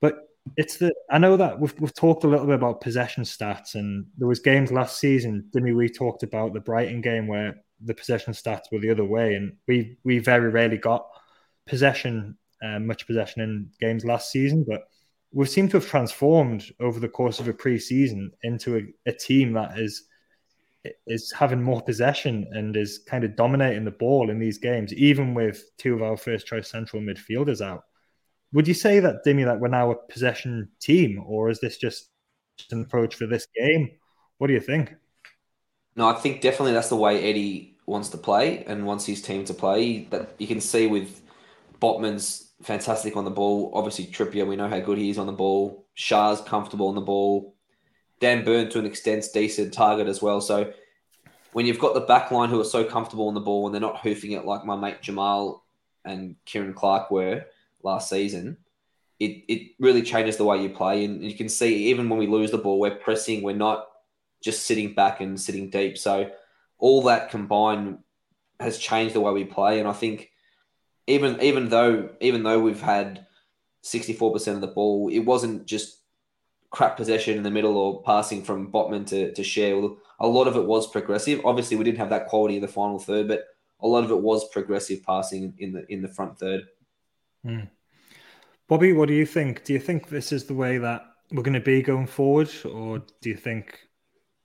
[0.00, 3.74] But it's the I know that we've we've talked a little bit about possession stats,
[3.74, 5.48] and there was games last season.
[5.52, 5.74] Didn't we?
[5.74, 9.56] We talked about the Brighton game where the possession stats were the other way, and
[9.66, 11.06] we we very rarely got
[11.66, 14.64] possession, uh, much possession in games last season.
[14.66, 14.82] But
[15.32, 19.52] we seem to have transformed over the course of a pre-season into a, a team
[19.54, 20.04] that is
[21.06, 25.34] is having more possession and is kind of dominating the ball in these games, even
[25.34, 27.84] with two of our first choice central midfielders out.
[28.52, 32.10] Would you say that, Dimi, that we're now a possession team, or is this just
[32.70, 33.90] an approach for this game?
[34.38, 34.94] What do you think?
[35.98, 39.44] No, I think definitely that's the way Eddie wants to play and wants his team
[39.46, 40.04] to play.
[40.10, 41.20] That you can see with
[41.82, 43.72] Botman's fantastic on the ball.
[43.74, 45.84] Obviously, Trippier, we know how good he is on the ball.
[45.96, 47.52] Schär's comfortable on the ball.
[48.20, 50.40] Dan Burn, to an extent, decent Targett as well.
[50.40, 50.72] So
[51.52, 53.80] when you've got the back line who are so comfortable on the ball and they're
[53.80, 55.62] not hoofing it like my mate Jamaal
[56.04, 57.44] and Ciaran Clark were
[57.82, 58.56] last season,
[59.18, 61.04] it, it really changes the way you play.
[61.04, 63.87] And you can see even when we lose the ball, we're pressing, we're not
[64.42, 65.98] just sitting back and sitting deep.
[65.98, 66.30] So
[66.78, 67.98] all that combined
[68.60, 69.80] has changed the way we play.
[69.80, 70.30] And I think
[71.06, 73.26] even even though even though we've had
[73.84, 75.98] 64% of the ball, it wasn't just
[76.70, 79.96] crap possession in the middle or passing from Botman to, to Schär.
[80.20, 81.40] A lot of it was progressive.
[81.44, 83.44] Obviously, we didn't have that quality in the final third, but
[83.80, 86.62] a lot of it was progressive passing in the in the front third.
[87.46, 87.68] Mm.
[88.68, 89.64] Bobby, what do you think?
[89.64, 93.02] Do you think this is the way that we're going to be going forward, or
[93.20, 93.87] do you think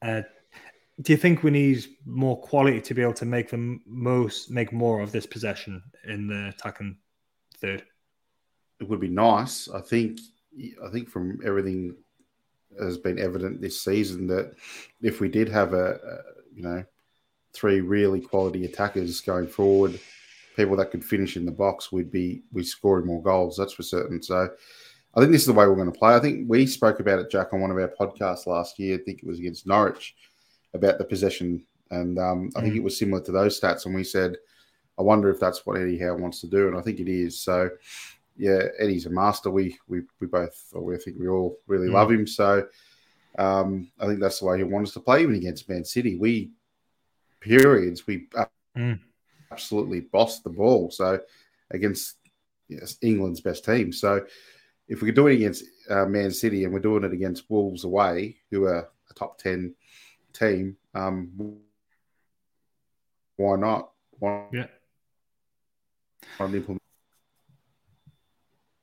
[0.03, 0.21] uh,
[1.01, 4.71] do you think we need more quality to be able to make the most, make
[4.71, 6.97] more of this possession in the attacking
[7.59, 7.83] third?
[8.79, 9.69] It would be nice.
[9.69, 10.19] I think.
[10.85, 11.95] I think from everything
[12.79, 14.53] has been evident this season that
[15.01, 16.17] if we did have a, a
[16.55, 16.83] you know
[17.53, 19.99] three really quality attackers going forward,
[20.55, 23.57] people that could finish in the box, we'd be we scoring more goals.
[23.57, 24.21] That's for certain.
[24.21, 24.49] So
[25.15, 26.15] I think this is the way we're going to play.
[26.15, 28.95] I think we spoke about it, Jack, on one of our podcasts last year.
[28.95, 30.15] I think it was against Norwich
[30.73, 32.77] about the possession, and um, I think Mm.
[32.77, 33.85] it was similar to those stats.
[33.85, 34.37] And we said,
[34.97, 37.39] I wonder if that's what Eddie Howe wants to do, and I think it is.
[37.39, 37.69] So
[38.37, 39.51] yeah, Eddie's a master.
[39.51, 41.93] We we we both, or we think we all really Mm.
[41.93, 42.25] love him.
[42.25, 42.67] So
[43.37, 46.17] um, I think that's the way he wants us to play, even against Man City.
[46.17, 46.51] We
[47.39, 48.27] periods we
[48.75, 48.99] Mm.
[49.51, 50.89] absolutely bossed the ball.
[50.89, 51.19] So
[51.69, 52.15] against
[52.67, 53.91] yes, England's best team.
[53.93, 54.25] So
[54.87, 57.83] if we could do it against uh, Man City and we're doing it against Wolves
[57.83, 59.73] away, who are a top ten
[60.33, 61.31] team, um,
[63.37, 63.91] why not?
[64.19, 64.67] Why Yeah.
[66.39, 66.51] not?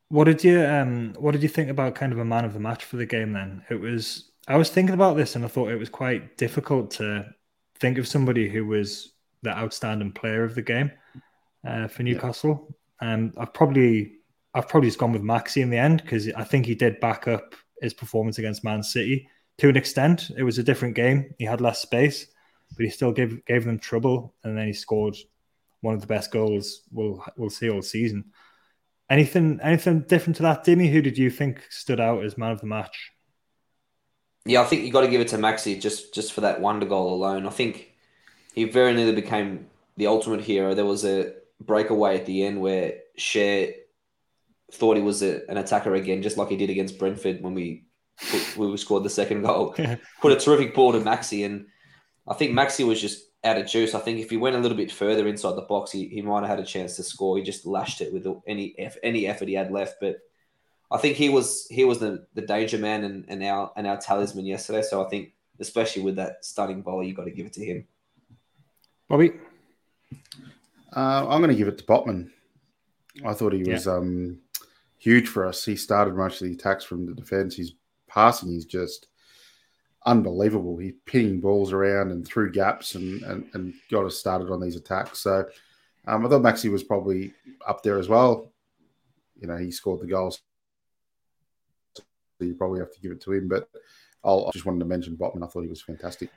[0.08, 2.60] What did you um what did you think about kind of a man of the
[2.60, 3.62] match for the game then?
[3.70, 7.32] It was I was thinking about this and I thought it was quite difficult to
[7.78, 10.90] think of somebody who was the outstanding player of the game
[11.64, 12.76] uh, for Newcastle.
[13.00, 14.19] Um I've probably
[14.54, 17.28] I've probably just gone with Maxi in the end because I think he did back
[17.28, 19.28] up his performance against Man City
[19.58, 20.30] to an extent.
[20.36, 21.34] It was a different game.
[21.38, 22.26] He had less space,
[22.76, 25.16] but he still gave gave them trouble and then he scored
[25.82, 28.24] one of the best goals we'll we'll see all season.
[29.08, 30.90] Anything anything different to that, Dimi?
[30.90, 33.12] Who did you think stood out as man of the match?
[34.46, 36.86] Yeah, I think you got to give it to Maxi just just for that wonder
[36.86, 37.46] goal alone.
[37.46, 37.92] I think
[38.54, 40.74] he very nearly became the ultimate hero.
[40.74, 43.74] There was a breakaway at the end where Schär
[44.72, 47.84] thought he was a, an attacker again, just like he did against Brentford when we
[48.56, 49.74] we scored the second goal.
[50.20, 51.66] Put a terrific ball to Maxi, and
[52.28, 53.94] I think Maxi was just out of juice.
[53.94, 56.40] I think if he went a little bit further inside the box, he, he might
[56.40, 57.38] have had a chance to score.
[57.38, 59.96] He just lashed it with any any effort he had left.
[60.00, 60.18] But
[60.90, 63.96] I think he was he was the, the danger man and, and our and our
[63.96, 64.82] talisman yesterday.
[64.82, 67.86] So I think especially with that stunning volley, you got to give it to him.
[69.08, 69.32] Bobby,
[70.94, 72.30] uh, I'm going to give it to Botman.
[73.24, 73.94] I thought he was yeah.
[73.94, 74.38] um,
[75.00, 75.64] huge for us.
[75.64, 77.56] He started most of the attacks from the defence.
[77.56, 77.72] His
[78.06, 79.08] passing is just
[80.06, 80.76] unbelievable.
[80.76, 84.76] He's pinning balls around and through gaps and, and, and got us started on these
[84.76, 85.20] attacks.
[85.20, 85.46] So
[86.06, 87.32] um, I thought Maxi was probably
[87.66, 88.52] up there as well.
[89.40, 90.40] You know, he scored the goals.
[91.96, 92.04] So
[92.40, 93.48] you probably have to give it to him.
[93.48, 93.68] But
[94.22, 95.42] I'll, I just wanted to mention Botman.
[95.42, 96.30] I thought he was fantastic.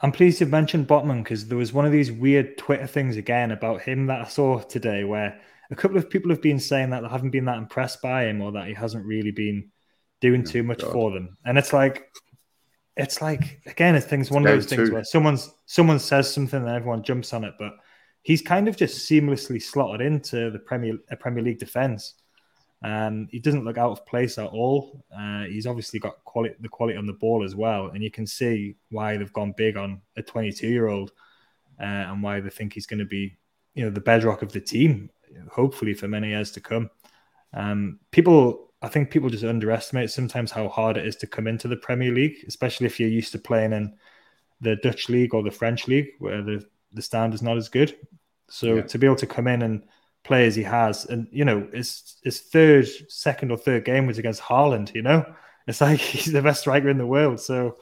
[0.00, 3.52] I'm pleased you mentioned Botman because there was one of these weird Twitter things again
[3.52, 5.40] about him that I saw today where
[5.74, 8.40] a couple of people have been saying that they haven't been that impressed by him
[8.40, 9.70] or that he hasn't really been
[10.20, 10.92] doing oh, too much God.
[10.92, 11.36] for them.
[11.44, 12.08] And it's like,
[12.96, 16.68] it's like again, it's things one of those things where someone's someone says something and
[16.68, 17.72] everyone jumps on it, but
[18.22, 22.14] he's kind of just seamlessly slotted into the Premier a Premier League defense.
[22.84, 25.04] Um, he doesn't look out of place at all.
[25.16, 28.26] Uh, he's obviously got quality, the quality on the ball as well, and you can
[28.26, 31.10] see why they've gone big on a 22 year old
[31.80, 33.36] uh, and why they think he's going to be,
[33.74, 35.10] you know, the bedrock of the team,
[35.50, 36.90] hopefully for many years to come.
[37.52, 41.68] Um, people, I think people just underestimate sometimes how hard it is to come into
[41.68, 43.94] the Premier League, especially if you're used to playing in
[44.60, 47.96] the Dutch league or the French league, where the the standard is not as good.
[48.48, 48.82] So yeah.
[48.82, 49.82] to be able to come in and
[50.24, 51.04] play as he has.
[51.04, 54.94] And you know, his his third, second or third game was against Haaland.
[54.94, 55.24] You know,
[55.66, 57.40] it's like he's the best striker in the world.
[57.40, 57.76] So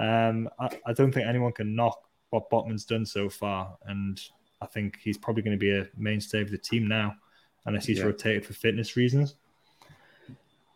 [0.00, 1.98] um, I, I, don't think anyone can knock
[2.30, 3.78] what Botman's done so far.
[3.86, 4.20] And
[4.60, 7.14] I think he's probably going to be a mainstay of the team now,
[7.66, 8.04] unless he's yeah.
[8.04, 9.34] rotated for fitness reasons.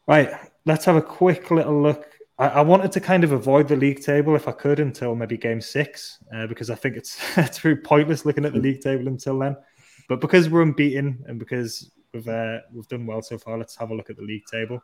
[0.07, 0.31] Right,
[0.67, 2.07] let's have a quick little look.
[2.39, 5.37] I, I, wanted to kind of avoid the league table if I could until maybe
[5.37, 9.09] game six, uh, because I think it's it's very pointless looking at the league table
[9.09, 9.57] until then.
[10.09, 13.91] But because we're unbeaten and because we've uh, we've done well so far, let's have
[13.91, 14.83] a look at the league table.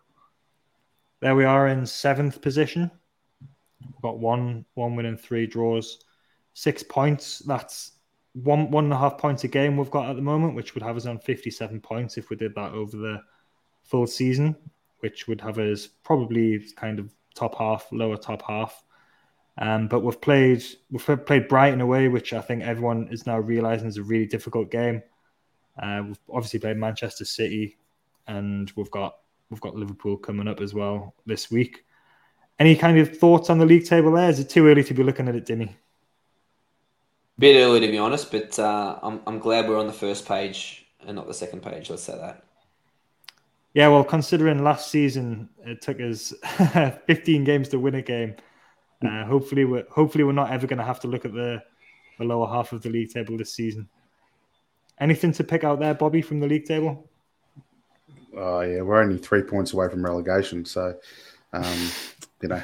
[1.20, 2.90] There we are in seventh position.
[3.80, 5.98] We've got one one win and three draws,
[6.54, 7.40] six points.
[7.40, 7.92] That's
[8.42, 10.82] one one and a half points a game we've got at the moment, which would
[10.82, 13.22] have us on fifty seven points if we did that over the
[13.82, 14.56] full season,
[15.00, 18.82] which would have us probably kind of top half, lower top half.
[19.58, 23.88] Um, but we've played we've played Brighton away, which I think everyone is now realizing
[23.88, 25.02] is a really difficult game.
[25.80, 27.78] Uh, we've obviously played Manchester City,
[28.26, 29.16] and we've got
[29.48, 31.84] we've got Liverpool coming up as well this week.
[32.58, 34.28] Any kind of thoughts on the league table there?
[34.28, 35.70] Is it too early to be looking at it, Dimi?
[37.38, 40.86] Bit early to be honest, but uh, I'm I'm glad we're on the first page
[41.06, 41.90] and not the second page.
[41.90, 42.44] Let's say that.
[43.74, 46.32] Yeah, well, considering last season it took us
[47.06, 48.36] 15 games to win a game,
[49.06, 51.62] uh, hopefully we're hopefully we're not ever going to have to look at the
[52.18, 53.86] the lower half of the league table this season.
[54.98, 57.10] Anything to pick out there, Bobby, from the league table?
[58.34, 60.94] Oh yeah, we're only three points away from relegation, so
[61.52, 61.88] um,
[62.40, 62.62] you know.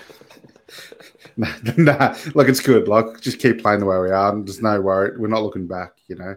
[1.36, 2.88] nah, nah, look, it's good.
[2.88, 4.34] Like, just keep playing the way we are.
[4.36, 5.18] There's no worry.
[5.18, 5.98] We're not looking back.
[6.08, 6.36] You know,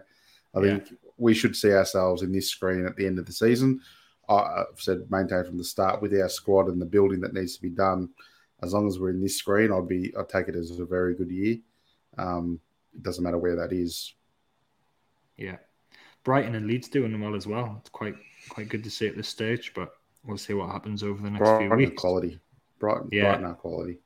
[0.54, 0.96] I think yeah.
[1.18, 3.80] we should see ourselves in this screen at the end of the season.
[4.28, 7.62] I've said maintain from the start with our squad and the building that needs to
[7.62, 8.08] be done.
[8.62, 11.14] As long as we're in this screen, I'd be I'd take it as a very
[11.14, 11.58] good year.
[12.18, 12.58] Um,
[12.94, 14.14] it doesn't matter where that is.
[15.36, 15.56] Yeah,
[16.24, 17.76] Brighton and Leeds doing well as well.
[17.80, 18.16] It's quite
[18.48, 19.92] quite good to see at this stage, but
[20.24, 22.00] we'll see what happens over the next Brighton few weeks.
[22.00, 22.40] Quality,
[22.78, 23.22] Brighton, yeah.
[23.24, 23.98] Brighton are quality.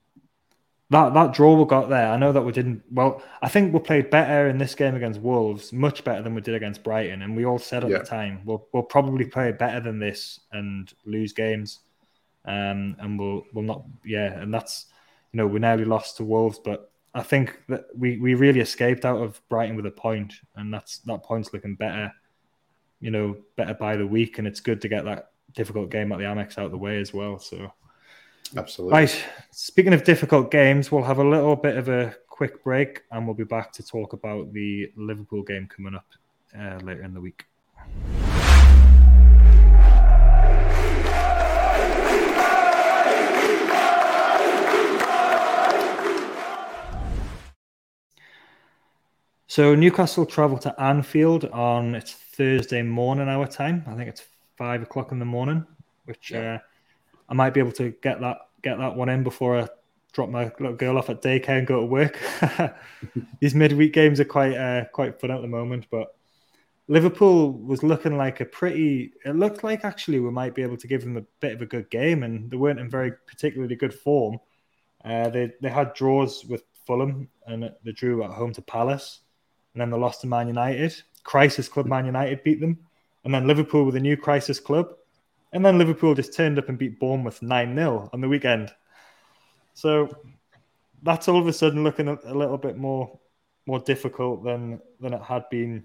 [0.91, 2.83] That that draw we got there, I know that we didn't.
[2.91, 6.41] Well, I think we played better in this game against Wolves, much better than we
[6.41, 7.99] did against Brighton, and we all said at yeah.
[7.99, 11.79] the time we'll we'll probably play better than this and lose games,
[12.45, 13.85] um, and we'll we'll not.
[14.05, 14.87] Yeah, and that's
[15.33, 19.05] you know we nearly lost to Wolves, but I think that we, we really escaped
[19.05, 22.13] out of Brighton with a point, and that's that point's looking better,
[23.01, 26.19] you know, better by the week, and it's good to get that difficult game at
[26.19, 27.39] the Amex out of the way as well.
[27.39, 27.73] So,
[28.57, 29.25] absolutely right.
[29.51, 33.35] Speaking of difficult games, we'll have a little bit of a quick break, and we'll
[33.35, 36.07] be back to talk about the Liverpool game coming up
[36.59, 37.45] uh, later in the week.
[49.47, 53.85] So Newcastle travel to Anfield on it's Thursday morning our time.
[53.89, 54.23] I think it's
[54.57, 55.67] five o'clock in the morning,
[56.05, 56.55] which yeah.
[56.55, 56.59] uh,
[57.31, 59.69] I might be able to get that get that one in before I
[60.13, 62.19] drop my little girl off at daycare and go to work.
[63.41, 66.15] These midweek games are quite uh, quite fun at the moment, but
[66.89, 69.13] Liverpool was looking like a pretty.
[69.25, 71.67] It looked like actually we might be able to give them a bit of a
[71.67, 74.39] good game, and they weren't in very particularly good form.
[75.05, 79.21] Uh, they they had draws with Fulham, and they drew at home to Palace,
[79.73, 81.01] and then they lost to Man United.
[81.23, 82.77] Crisis club Man United beat them,
[83.25, 84.95] and then Liverpool with a new crisis club,
[85.53, 88.73] and then Liverpool just turned up and beat Bournemouth nine 0 on the weekend.
[89.75, 90.09] So
[91.03, 93.19] that's all of a sudden looking a, a little bit more
[93.67, 95.85] more difficult than than it had been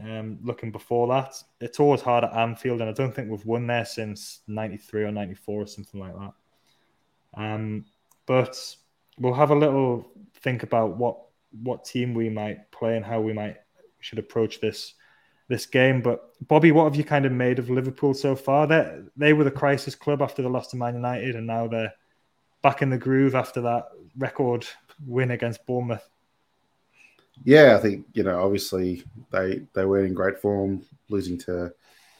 [0.00, 1.34] um, looking before that.
[1.60, 5.12] It's always hard at Anfield, and I don't think we've won there since '93 or
[5.12, 6.32] '94 or something like that.
[7.36, 7.84] Um,
[8.26, 8.58] but
[9.18, 10.10] we'll have a little
[10.42, 11.18] think about what
[11.62, 13.56] what team we might play and how we might
[14.00, 14.94] should approach this
[15.48, 16.00] this game.
[16.00, 18.66] But Bobby, what have you kind of made of Liverpool so far?
[18.66, 21.94] They they were the crisis club after the loss to Man United, and now they're
[22.62, 24.66] back in the groove after that record
[25.06, 26.08] win against Bournemouth.
[27.42, 28.42] Yeah, I think you know.
[28.42, 30.84] Obviously, they they weren't in great form.
[31.08, 31.72] Losing to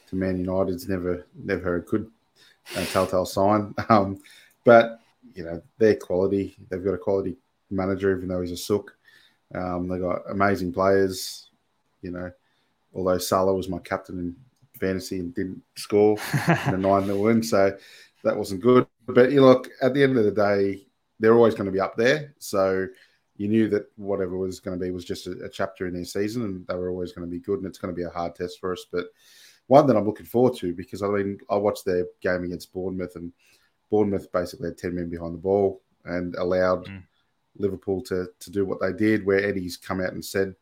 [0.09, 2.11] to Man United's never never a good
[2.77, 3.75] uh, telltale sign.
[3.89, 4.21] Um,
[4.65, 5.01] but
[5.35, 6.57] you know, their quality.
[6.69, 7.37] They've got a quality
[7.71, 8.97] manager, even though he's a sook.
[9.55, 11.49] Um, they got amazing players.
[12.03, 12.31] You know,
[12.95, 14.37] although Salah was my captain in
[14.79, 16.17] fantasy and didn't score
[16.67, 17.77] in a nine 0 win, so
[18.23, 18.87] that wasn't good.
[19.07, 20.87] But you look at the end of the day,
[21.21, 22.35] they're always going to be up there.
[22.39, 22.87] So
[23.37, 26.05] you knew that whatever was going to be was just a, a, chapter in their
[26.05, 27.59] season, and they were always going to be good.
[27.59, 29.07] And it's going to be a hard test for us, but
[29.67, 33.17] one that I'm looking forward to because I mean I watched their game against Bournemouth,
[33.17, 33.33] and
[33.91, 37.03] Bournemouth basically had ten men behind the ball and allowed mm.
[37.57, 39.25] Liverpool to to do what they did.
[39.25, 40.55] Where Eddie's come out and said,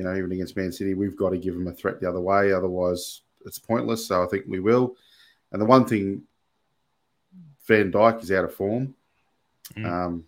[0.00, 2.22] you know, even against Man City, we've got to give them a threat the other
[2.22, 4.06] way, otherwise it's pointless.
[4.06, 4.96] So I think we will.
[5.52, 6.22] And the one thing,
[7.66, 8.94] Van Dijk is out of form.
[9.74, 9.84] Mm.
[9.84, 10.24] Um,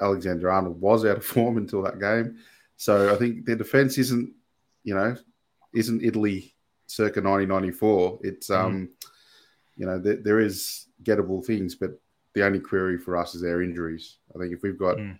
[0.00, 2.38] Alexander Arnold was out of form until that game.
[2.76, 4.32] So I think their defense isn't,
[4.82, 5.16] you know,
[5.72, 6.52] isn't Italy
[6.88, 8.18] circa 1994.
[8.24, 8.56] It's, mm.
[8.56, 8.88] um,
[9.76, 11.92] you know, there, there is gettable things, but
[12.34, 14.16] the only query for us is our injuries.
[14.34, 15.16] I think if we've got mm.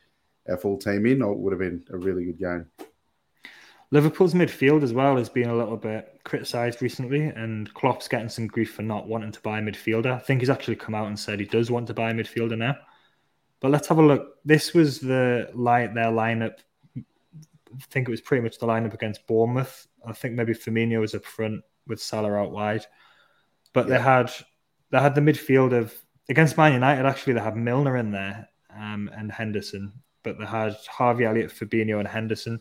[0.49, 2.67] our full team in, it would have been a really good game.
[3.93, 8.49] Liverpool's midfield as well has been a little bit criticised recently, and Klopp's getting some
[8.49, 10.13] grief for not wanting to buy a midfielder.
[10.13, 12.59] I think he's actually come out and said he does want to buy a midfielder
[12.59, 12.77] now.
[13.61, 14.37] But let's have a look.
[14.45, 16.59] This was the light their lineup.
[16.97, 19.87] I think it was pretty much the lineup against Bournemouth.
[20.05, 22.85] I think maybe Firmino was up front with Salah out wide.
[23.73, 23.97] But yeah.
[23.97, 24.33] they had
[24.91, 25.95] they had the midfield of
[26.29, 27.07] against Man United.
[27.07, 31.99] Actually, they had Milner in there um, and Henderson, but they had Harvey Elliott, Fabinho,
[31.99, 32.61] and Henderson.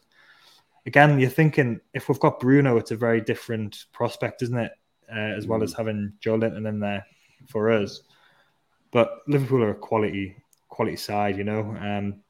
[0.86, 4.72] Again, you're thinking if we've got Bruno, it's a very different prospect, isn't it?
[5.12, 5.78] Uh, as well as mm.
[5.78, 7.06] having Joelinton in there
[7.48, 8.02] for us.
[8.92, 10.36] But Liverpool are a quality
[10.70, 11.62] quality side, you know.
[11.80, 12.22] Um,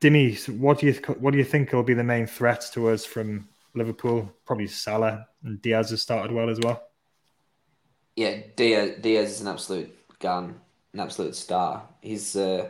[0.00, 3.04] Dimi, what do you what do you think will be the main threats to us
[3.04, 4.32] from Liverpool?
[4.44, 6.82] Probably Salah and Diaz has started well as well.
[8.16, 10.60] Yeah, Diaz, Diaz is an absolute gun,
[10.92, 11.82] an absolute star.
[12.00, 12.68] He's uh,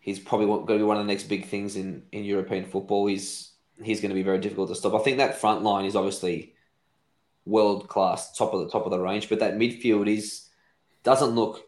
[0.00, 3.06] he's probably going to be one of the next big things in, in European football.
[3.06, 3.52] He's
[3.82, 4.94] he's going to be very difficult to stop.
[4.94, 6.54] I think that front line is obviously
[7.44, 10.48] world class, top of the top of the range, but that midfield is
[11.02, 11.64] doesn't look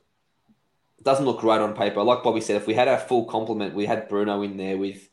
[1.02, 2.02] doesn't look great on paper.
[2.02, 5.08] Like Bobby said, if we had our full complement, we had Bruno in there with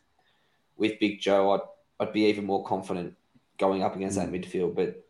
[0.75, 1.61] with Big Joe, I'd
[1.99, 3.15] I'd be even more confident
[3.57, 4.43] going up against that mm.
[4.43, 4.75] midfield.
[4.75, 5.03] But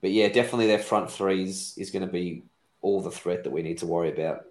[0.00, 2.44] but yeah, definitely their front three is, is going to be
[2.82, 4.44] all the threat that we need to worry about.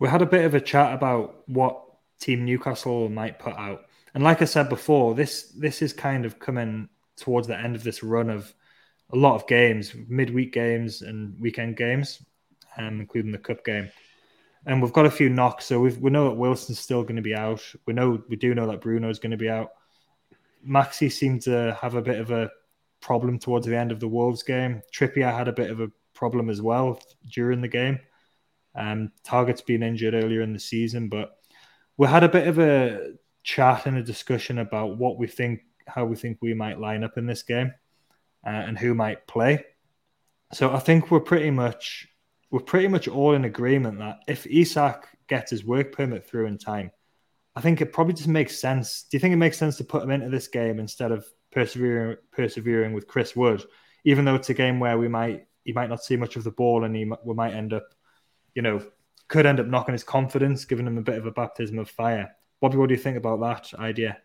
[0.00, 1.80] We had a bit of a chat about what
[2.18, 6.38] Team Newcastle might put out, and like I said before, this this is kind of
[6.38, 8.52] coming towards the end of this run of
[9.10, 12.24] a lot of games, midweek games and weekend games,
[12.76, 13.90] um, including the cup game
[14.66, 15.66] and we've got a few knocks.
[15.66, 17.62] So we we know that Wilson's still going to be out.
[17.86, 19.70] We know we do know that Bruno is going to be out.
[20.66, 22.50] Maxi seemed to have a bit of a
[23.00, 24.82] problem towards the end of the Wolves game.
[24.92, 26.98] Trippier had a bit of a problem as well
[27.30, 27.98] during the game.
[28.74, 31.36] Um, Targett's been injured earlier in the season, but
[31.98, 33.12] we had a bit of a
[33.44, 37.16] chat and a discussion about what we think, how we think we might line up
[37.16, 37.72] in this game,
[38.44, 39.64] uh, and who might play.
[40.52, 42.08] So I think we're pretty much
[42.50, 46.58] we're pretty much all in agreement that if Isak gets his work permit through in
[46.58, 46.90] time,
[47.56, 49.06] I think it probably just makes sense.
[49.10, 52.16] Do you think it makes sense to put him into this game instead of persevering
[52.32, 53.64] persevering with Chris Wood,
[54.04, 56.50] even though it's a game where we might he might not see much of the
[56.50, 57.88] ball and he we might end up,
[58.54, 58.82] you know,
[59.28, 62.30] could end up knocking his confidence, giving him a bit of a baptism of fire.
[62.64, 64.16] Bobby, what do you think about that idea?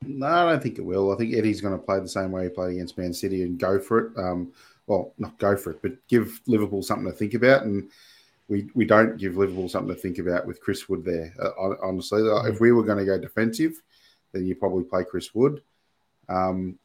[0.00, 1.12] No, I don't think it will.
[1.12, 3.58] I think Eddie's going to play the same way he played against Man City and
[3.58, 4.16] go for it.
[4.16, 4.52] Um,
[4.86, 7.64] well, not go for it, but give Liverpool something to think about.
[7.64, 7.90] And
[8.46, 11.34] we, we don't give Liverpool something to think about with Chris Wood there.
[11.42, 12.46] Uh, honestly, mm-hmm.
[12.46, 13.82] if we were going to go defensive,
[14.30, 15.62] then you probably play Chris Wood.
[16.28, 16.78] Um,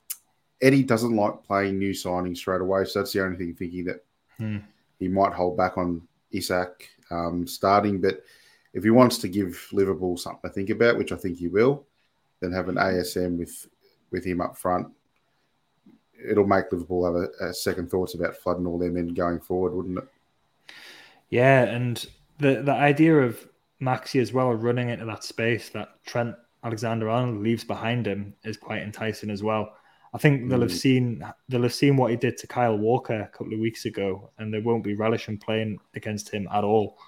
[0.60, 4.04] Eddie doesn't like playing new signings straight away, so that's the only thing thinking that
[4.40, 4.58] Hmm.
[4.98, 6.02] he might hold back on
[6.32, 8.02] Isak um, starting.
[8.02, 8.24] But
[8.78, 11.84] if he wants to give Liverpool something to think about, which I think he will,
[12.42, 13.68] then have an ASM with
[14.12, 14.88] with him up front.
[16.24, 19.74] It'll make Liverpool have a, a second thoughts about flooding all their men going forward,
[19.74, 20.08] wouldn't it?
[21.32, 22.06] Yeah, and
[22.38, 23.50] the the idea of
[23.82, 28.58] Maxi as well running into that space that Trent Alexander Arnold leaves behind him is
[28.58, 29.74] quite enticing as well.
[30.14, 30.80] I think they'll have Mm.
[30.86, 34.30] seen they'll have seen what he did to Kyle Walker a couple of weeks ago,
[34.38, 37.00] and they won't be relishing playing against him at all.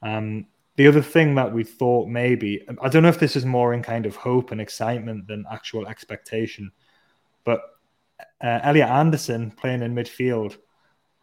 [0.00, 0.46] Um,
[0.76, 3.82] the other thing that we thought maybe I don't know if this is more in
[3.82, 6.72] kind of hope and excitement than actual expectation,
[7.44, 7.60] but
[8.42, 10.56] uh, Elliot Anderson playing in midfield.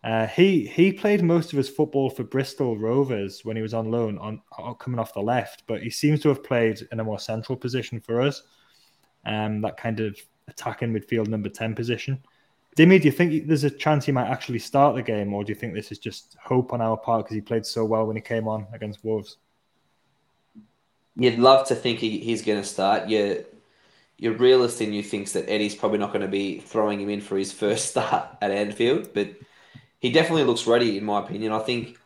[0.01, 3.91] Uh, he he played most of his football for Bristol Rovers when he was on
[3.91, 5.63] loan, on, on coming off the left.
[5.67, 8.43] But he seems to have played in a more central position for us,
[9.25, 12.23] um, that kind of attacking midfield number ten position.
[12.77, 15.51] Dimi, do you think there's a chance he might actually start the game, or do
[15.51, 18.15] you think this is just hope on our part because he played so well when
[18.15, 19.37] he came on against Wolves?
[21.15, 23.09] You'd love to think he, he's going to start.
[23.09, 23.39] You're,
[24.17, 27.21] you're realist in you thinks that Eddie's probably not going to be throwing him in
[27.21, 29.35] for his first start at Anfield, but
[29.99, 31.51] he definitely looks ready, in my opinion.
[31.51, 31.97] I think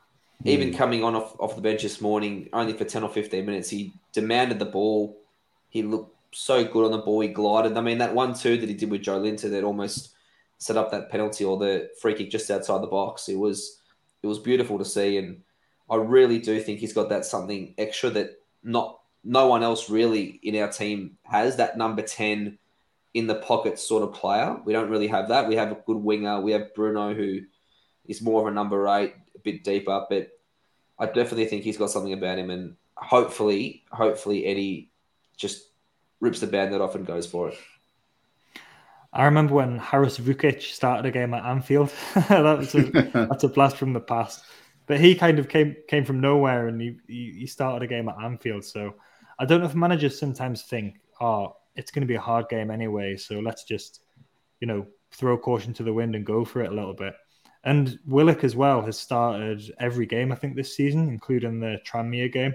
[0.45, 0.75] even hmm.
[0.75, 3.93] coming on off, off the bench this morning, only for 10 or 15 minutes, he
[4.11, 5.21] demanded the ball.
[5.69, 7.21] He looked so good on the ball.
[7.21, 7.77] He glided.
[7.77, 10.12] I mean, that 1 2 that he did with Joelinton that almost
[10.63, 13.27] set up that penalty or the free kick just outside the box.
[13.27, 13.81] It was
[14.21, 15.17] it was beautiful to see.
[15.17, 15.41] And
[15.89, 20.39] I really do think he's got that something extra that not no one else really
[20.41, 22.57] in our team has that number 10
[23.13, 24.57] in the pocket sort of player.
[24.63, 25.49] We don't really have that.
[25.49, 26.39] We have a good winger.
[26.39, 27.41] We have Bruno who
[28.05, 30.29] is more of a number eight, a bit deeper, but
[30.97, 34.91] I definitely think he's got something about him and hopefully, hopefully Eddie
[35.35, 35.67] just
[36.21, 37.57] rips the bandit off and goes for it.
[39.13, 41.93] I remember when Haris Vuckic started a game at Anfield.
[42.15, 42.83] that was a,
[43.29, 44.43] that's a blast from the past.
[44.85, 48.09] But he kind of came came from nowhere and he, he he started a game
[48.09, 48.65] at Anfield.
[48.65, 48.95] So
[49.39, 52.69] I don't know if managers sometimes think, oh, it's going to be a hard game
[52.69, 53.15] anyway.
[53.15, 54.01] So let's just,
[54.59, 57.13] you know, throw caution to the wind and go for it a little bit.
[57.63, 62.31] And Willock as well has started every game, I think, this season, including the Tranmere
[62.31, 62.53] game.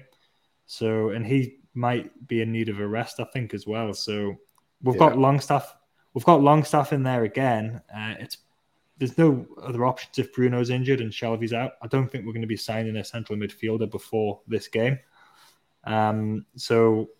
[0.67, 3.95] So, and he might be in need of a rest, I think, as well.
[3.95, 4.37] So
[4.83, 4.99] we've Yeah.
[4.99, 5.75] got Longstaff.
[6.15, 7.83] We've got Longstaff in there again.
[7.95, 8.39] Uh, it's
[8.99, 11.73] there's no other options if Bruno's injured and Shelvey's out.
[11.81, 14.99] I don't think we're going to be signing a central midfielder before this game.
[15.85, 17.11] Um, so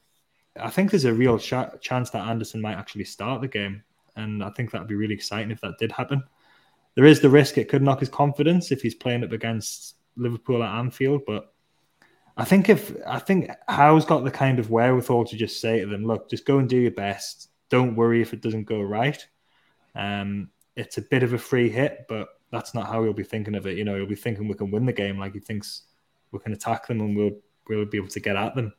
[0.61, 3.85] I think there's a real ch- chance that Anderson might actually start the game,
[4.17, 6.23] and I think that'd be really exciting if that did happen.
[6.97, 10.65] There is the risk it could knock his confidence if he's playing up against Liverpool
[10.65, 11.53] at Anfield, but
[12.37, 15.87] I think if I think Howe's got the kind of wherewithal to just say to
[15.87, 17.48] them, "Look, just go and do your best.
[17.71, 19.25] Don't worry if it doesn't go right."
[19.95, 23.55] Um, it's a bit of a free hit, but that's not how he'll be thinking
[23.55, 23.77] of it.
[23.77, 25.83] You know, he'll be thinking we can win the game, like he thinks
[26.31, 27.39] we can attack them and we'll
[27.69, 28.73] we'll be able to get at them.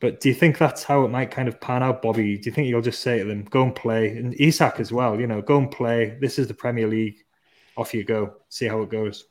[0.00, 2.38] But do you think that's how it might kind of pan out, Bobby?
[2.38, 5.18] Do you think you'll just say to them, "Go and play," and Isak as well?
[5.20, 6.16] You know, go and play.
[6.20, 7.24] This is the Premier League.
[7.76, 8.34] Off you go.
[8.48, 9.26] See how it goes.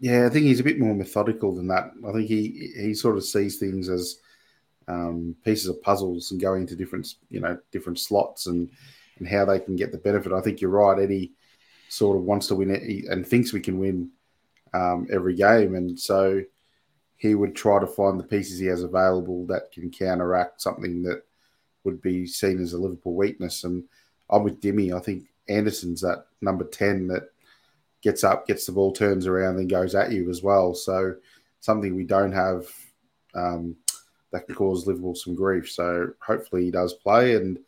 [0.00, 1.90] Yeah, I think he's a bit more methodical than that.
[2.06, 4.18] I think he he sort of sees things as
[4.88, 8.70] um, pieces of puzzles and going into different you know different slots and
[9.18, 10.32] and how they can get the benefit.
[10.32, 10.98] I think you're right.
[10.98, 11.32] Eddie
[11.88, 14.10] sort of wants to win it and thinks we can win
[14.72, 16.42] um, every game, and so
[17.16, 21.22] he would try to find the pieces he has available that can counteract something that
[21.84, 23.64] would be seen as a Liverpool weakness.
[23.64, 23.84] And
[24.28, 24.94] I'm with Dimi.
[24.94, 27.28] I think Anderson's that number ten that
[28.02, 30.74] gets up, gets the ball, turns around, then goes at you as well.
[30.74, 31.14] So
[31.60, 32.66] something we don't have
[33.34, 33.76] um,
[34.34, 35.70] that can cause Liverpool some grief.
[35.70, 37.36] So hopefully he does play.
[37.36, 37.58] And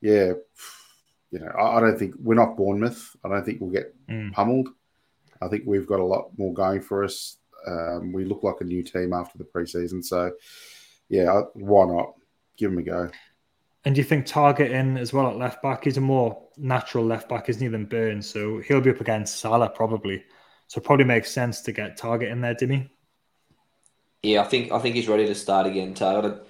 [0.00, 0.32] yeah,
[1.30, 3.14] you know, I, I don't think we're not Bournemouth.
[3.24, 4.32] I don't think we'll get Mm.
[4.32, 4.68] pummeled.
[5.42, 7.36] I think we've got a lot more going for us.
[7.66, 10.02] Um, we look like a new team after the preseason.
[10.04, 10.32] So
[11.08, 12.14] yeah, I- why not?
[12.56, 13.10] Give him a go.
[13.84, 15.84] And do you think Targett in as well at left back?
[15.84, 18.28] He's a more natural left back, isn't he, than Burns?
[18.28, 20.22] So he'll be up against Salah probably.
[20.66, 22.88] So it probably makes sense to get Targett in there, Dimi.
[24.22, 25.94] Yeah, I think I think he's ready to start again.
[25.94, 26.40] Targett.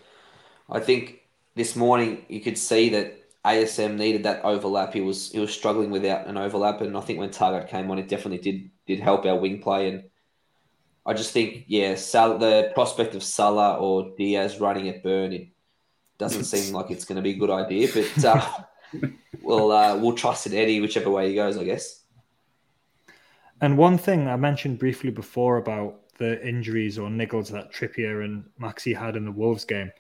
[0.69, 1.21] I think
[1.55, 4.93] this morning you could see that ASM needed that overlap.
[4.93, 7.99] He was he was struggling without an overlap, and I think when Targett came on,
[7.99, 9.89] it definitely did did help our wing play.
[9.89, 10.05] And
[11.07, 15.49] I just think, yeah, Sal, the prospect of Salah or Diaz running at Burn, it
[16.19, 17.89] doesn't seem like it's going to be a good idea.
[17.95, 18.49] But uh,
[19.43, 22.03] we'll uh, we'll trust in Eddie whichever way he goes, I guess.
[23.61, 28.45] And one thing I mentioned briefly before about the injuries or niggles that Trippier and
[28.61, 29.91] Maxi had in the Wolves game,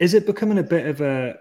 [0.00, 1.36] is it becoming a bit of a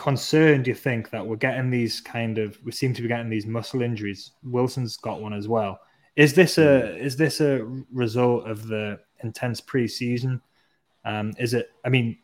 [0.00, 3.28] concern, do you think, that we're getting these kind of we seem to be getting
[3.28, 4.30] these muscle injuries.
[4.42, 5.78] Wilson's got one as well.
[6.16, 10.40] Is this a is this a result of the intense preseason?
[11.04, 11.70] Um, is it?
[11.84, 12.16] I mean,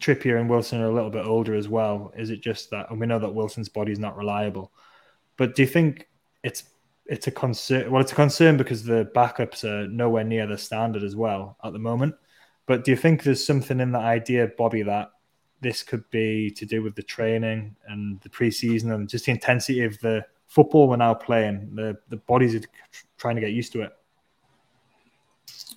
[0.00, 2.12] Trippier and Wilson are a little bit older as well.
[2.16, 2.90] Is it just that?
[2.90, 4.70] And we know that Wilson's body is not reliable.
[5.36, 6.08] But do you think
[6.44, 6.62] it's
[7.06, 7.90] it's a concern?
[7.90, 11.72] Well, it's a concern because the backups are nowhere near the standard as well at
[11.72, 12.14] the moment.
[12.66, 15.12] But do you think there's something in the idea, Bobby, that
[15.60, 19.82] this could be to do with the training and the preseason and just the intensity
[19.82, 21.74] of the football we're now playing?
[21.74, 22.62] The the bodies are
[23.18, 23.92] trying to get used to it.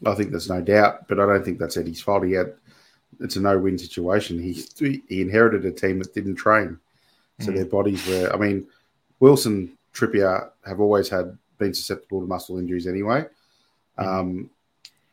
[0.06, 2.26] I think there's no doubt, but I don't think that's Eddie's fault.
[2.26, 2.54] He had
[3.20, 4.40] it's a no-win situation.
[4.40, 4.64] He
[5.10, 6.80] he inherited a team that didn't train,
[7.40, 7.56] so mm.
[7.56, 8.32] their bodies were.
[8.34, 8.68] I mean,
[9.20, 13.26] Wilson, Trippier have always had been susceptible to muscle injuries anyway,
[13.98, 14.06] mm.
[14.06, 14.50] um,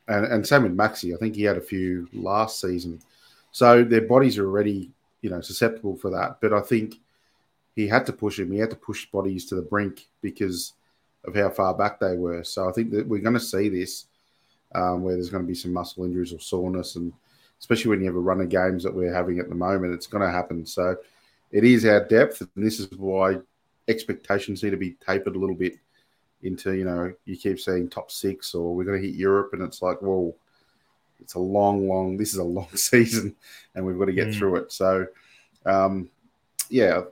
[0.08, 1.14] and and same with Maxi.
[1.14, 3.00] I think he had a few last season,
[3.50, 4.90] so their bodies are already
[5.22, 6.38] you know susceptible for that.
[6.40, 6.96] But I think
[7.74, 8.52] he had to push him.
[8.52, 10.74] He had to push bodies to the brink because
[11.24, 12.44] of how far back they were.
[12.44, 14.06] So I think that we're going to see this
[14.74, 17.12] um, where there's going to be some muscle injuries or soreness, and
[17.58, 20.06] especially when you have a run of games that we're having at the moment, it's
[20.06, 20.66] going to happen.
[20.66, 20.96] So
[21.50, 23.38] it is our depth, and this is why
[23.88, 25.74] expectations need to be tapered a little bit
[26.42, 29.62] into you know you keep saying top six or we're going to hit Europe, and
[29.62, 30.34] it's like well.
[31.20, 32.16] It's a long, long.
[32.18, 33.34] This is a long season,
[33.74, 34.36] and we've got to get mm.
[34.36, 34.72] through it.
[34.72, 35.06] So,
[35.64, 36.10] um,
[36.68, 37.02] yeah,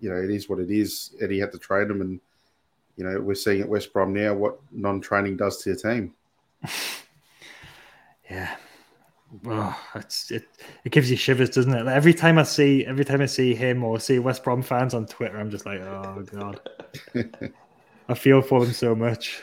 [0.00, 1.14] you know, it is what it is.
[1.20, 2.20] Eddie had to train them, and
[2.96, 6.14] you know, we're seeing at West Brom now what non-training does to your team.
[8.30, 8.56] yeah.
[9.44, 10.48] Well, it's, it
[10.84, 11.84] it gives you shivers, doesn't it?
[11.84, 14.92] Like every time I see every time I see him or see West Brom fans
[14.92, 16.60] on Twitter, I'm just like, oh god,
[18.08, 19.42] I feel for them so much.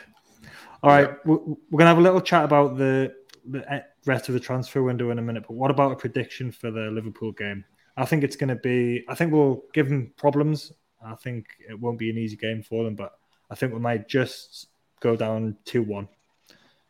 [0.82, 1.38] All right, we're,
[1.70, 3.14] we're gonna have a little chat about the
[3.46, 5.44] the eh, rest of the transfer window in a minute.
[5.46, 7.64] But what about a prediction for the Liverpool game?
[7.96, 9.04] I think it's going to be.
[9.08, 10.72] I think we'll give them problems.
[11.04, 13.12] I think it won't be an easy game for them, but
[13.50, 14.68] I think we might just
[15.00, 16.08] go down 2 1.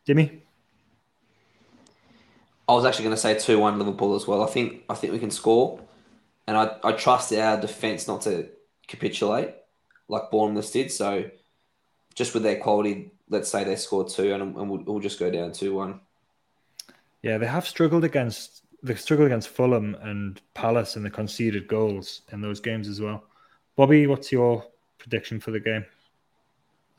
[0.07, 0.41] Dimi?
[2.69, 4.43] I was actually going to say 2 1 Liverpool as well.
[4.43, 5.79] I think I think we can score.
[6.45, 8.47] And I, I trust our defence not to
[8.87, 9.55] capitulate
[10.07, 10.91] like Bournemouth did.
[10.91, 11.29] So
[12.13, 15.31] just with their quality, let's say they score two and, and we'll, we'll just go
[15.31, 15.99] down 2 1.
[17.23, 22.21] Yeah, they have struggled against they struggled against Fulham and Palace and the conceded goals
[22.31, 23.23] in those games as well.
[23.77, 24.63] Bobby, what's your
[24.99, 25.85] prediction for the game?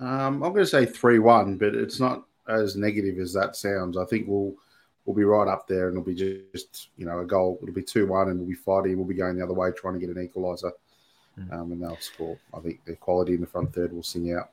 [0.00, 3.96] Um, I'm going to say three-one, but it's not as negative as that sounds.
[3.96, 4.54] I think we'll
[5.04, 6.14] we'll be right up there, and it'll be
[6.52, 7.58] just you know a goal.
[7.62, 8.96] It'll be two-one, and we'll be fighting.
[8.96, 10.72] We'll be going the other way, trying to get an equaliser,
[11.38, 11.52] mm.
[11.52, 12.38] um, and they'll score.
[12.54, 14.50] I think the quality in the front third will sing out.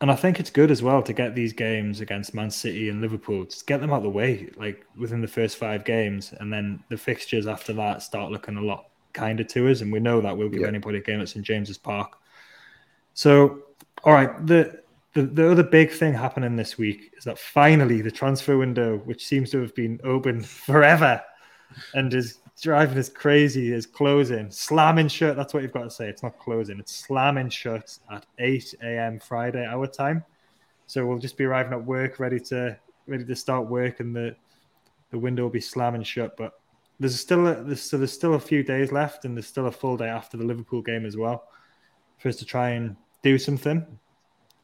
[0.00, 3.00] And I think it's good as well to get these games against Man City and
[3.00, 6.52] Liverpool, just get them out of the way, like within the first five games, and
[6.52, 9.80] then the fixtures after that start looking a lot kinder to us.
[9.80, 12.18] And we know that we'll give anybody a game at St James's Park.
[13.14, 13.62] So
[14.04, 14.46] all right.
[14.46, 14.81] The,
[15.14, 19.26] the the other big thing happening this week is that finally the transfer window, which
[19.26, 21.22] seems to have been open forever,
[21.94, 25.36] and is driving us crazy, is closing, slamming shut.
[25.36, 26.08] That's what you've got to say.
[26.08, 26.78] It's not closing.
[26.78, 29.18] It's slamming shut at 8 a.m.
[29.18, 30.24] Friday our time.
[30.86, 34.36] So we'll just be arriving at work, ready to ready to start work, and the
[35.10, 36.36] the window will be slamming shut.
[36.36, 36.52] But
[37.00, 39.72] there's still a, there's, so there's still a few days left, and there's still a
[39.72, 41.48] full day after the Liverpool game as well,
[42.18, 43.86] for us to try and do something.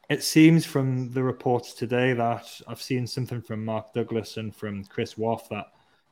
[0.09, 4.83] It seems from the reports today that I've seen something from Mark Douglas and from
[4.85, 5.67] Chris Waugh that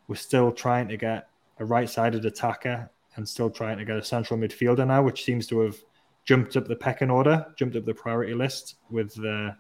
[0.08, 4.40] we're still trying to get a right-sided attacker and still trying to get a central
[4.40, 5.78] midfielder now, which seems to have
[6.26, 9.54] jumped up the pecking order, jumped up the priority list with uh,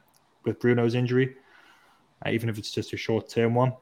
[0.45, 1.35] with Bruno's injury,
[2.23, 3.73] uh, even if it's just a short-term one.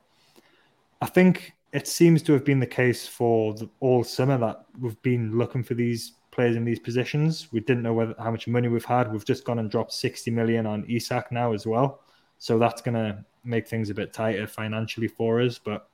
[1.01, 5.01] I think it seems to have been the case for the, all summer that we've
[5.01, 7.47] been looking for these players in these positions.
[7.51, 9.11] We didn't know whether, how much money we've had.
[9.11, 12.01] We've just gone and dropped 60 million on Isak now as well.
[12.37, 15.57] So that's going to make things a bit tighter financially for us.
[15.57, 15.87] But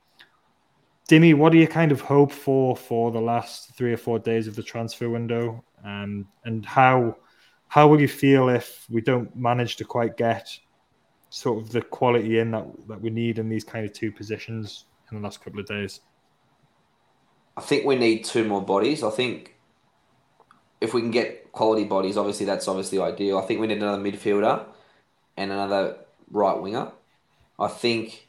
[1.07, 4.47] Dimi, what do you kind of hope for for the last three or four days
[4.47, 5.63] of the transfer window?
[5.85, 7.17] Um, and how
[7.67, 10.49] how will you feel if we don't manage to quite get
[11.29, 14.85] sort of the quality in that, that we need in these kind of two positions
[15.09, 16.01] in the last couple of days?
[17.55, 19.03] I think we need two more bodies.
[19.03, 19.50] I think
[20.81, 23.37] if we can get quality bodies, obviously that's obviously ideal.
[23.37, 24.65] I think we need another midfielder
[25.37, 25.97] and another
[26.31, 26.91] right winger.
[27.59, 28.27] I think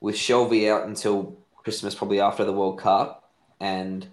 [0.00, 3.30] with Shelvey out until Christmas, probably after the World Cup,
[3.60, 4.08] and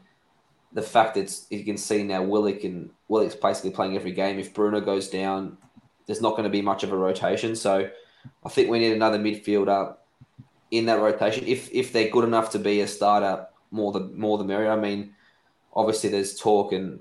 [0.72, 4.38] the fact that you can see now Willock and Willock's basically playing every game.
[4.38, 5.58] If Bruno goes down,
[6.06, 7.56] there's not going to be much of a rotation.
[7.56, 7.90] So
[8.46, 9.96] I think we need another midfielder
[10.70, 11.48] in that rotation.
[11.48, 14.72] If if they're good enough to be a starter, more the more the merrier.
[14.72, 15.16] I mean,
[15.74, 17.00] obviously there's talk and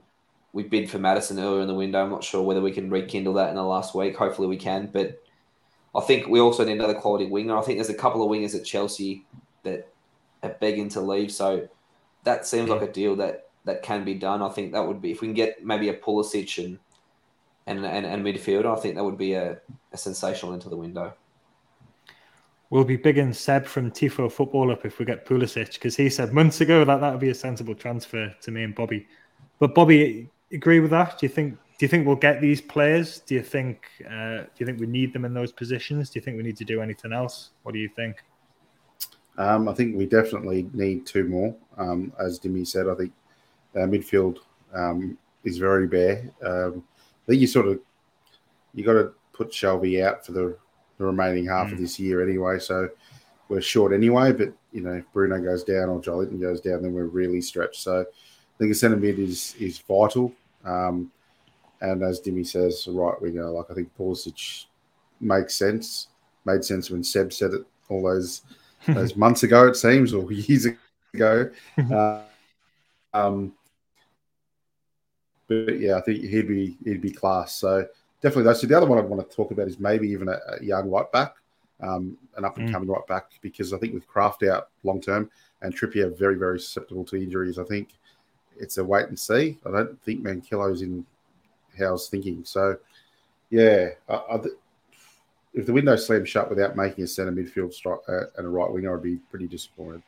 [0.52, 2.02] we bid for Maddison earlier in the window.
[2.02, 4.16] I'm not sure whether we can rekindle that in the last week.
[4.16, 5.22] Hopefully we can, but
[5.94, 7.56] I think we also need another quality winger.
[7.56, 9.24] I think there's a couple of wingers at Chelsea
[9.62, 9.88] that
[10.42, 11.32] are begging to leave.
[11.32, 11.68] So
[12.24, 14.42] that seems like a deal that that can be done.
[14.42, 16.78] I think that would be if we can get maybe a Pulisic and
[17.66, 18.76] and and, and midfielder.
[18.76, 19.58] I think that would be a,
[19.92, 21.14] a sensational into the window.
[22.70, 26.34] We'll be bigging Seb from Tifo Football up if we get Pulisic because he said
[26.34, 29.06] months ago that that would be a sensible transfer to me and Bobby.
[29.58, 31.18] But Bobby, agree with that?
[31.18, 33.20] Do you think do you think we'll get these players?
[33.20, 36.10] Do you think uh, do you think we need them in those positions?
[36.10, 37.50] Do you think we need to do anything else?
[37.62, 38.16] What do you think?
[39.36, 41.54] Um, I think we definitely need two more.
[41.76, 43.12] Um, as Dimi said, I think
[43.76, 44.38] uh, midfield
[44.74, 46.32] um, is very bare.
[46.42, 47.80] Um, I think you sort of
[48.74, 50.56] you got to put Shelvey out for the,
[50.98, 51.72] the remaining half mm.
[51.74, 52.58] of this year anyway.
[52.58, 52.88] So
[53.48, 54.32] we're short anyway.
[54.32, 57.80] But you know, if Bruno goes down or Joelinton goes down, then we're really stretched.
[57.80, 58.04] So
[58.58, 60.32] think a centre mid is is vital.
[60.64, 61.10] Um,
[61.80, 64.66] and as Dimi says, right winger, like I think Pulisic
[65.20, 66.08] makes sense.
[66.44, 68.42] Made sense when Seb said it all those
[68.88, 70.66] those months ago, it seems, or years
[71.14, 71.50] ago.
[71.92, 72.22] Uh,
[73.14, 73.52] um,
[75.46, 77.54] but yeah, I think he'd be he'd be class.
[77.54, 77.86] So
[78.22, 78.60] definitely those.
[78.60, 80.90] So the other one I'd want to talk about is maybe even a, a young
[80.90, 81.34] right back,
[81.80, 82.94] um, an up and coming mm.
[82.94, 85.30] right back, because I think with Krafth out long term
[85.62, 87.90] and Trippier very very susceptible to injuries, I think
[88.60, 89.58] it's a wait and see.
[89.66, 91.04] I don't think Manquillo's in
[91.78, 92.44] Howe's thinking.
[92.44, 92.78] So
[93.50, 94.40] yeah, I, I,
[95.54, 98.70] if the window slams shut without making a centre midfield strike uh, and a right
[98.70, 100.02] winger, I'd be pretty disappointed.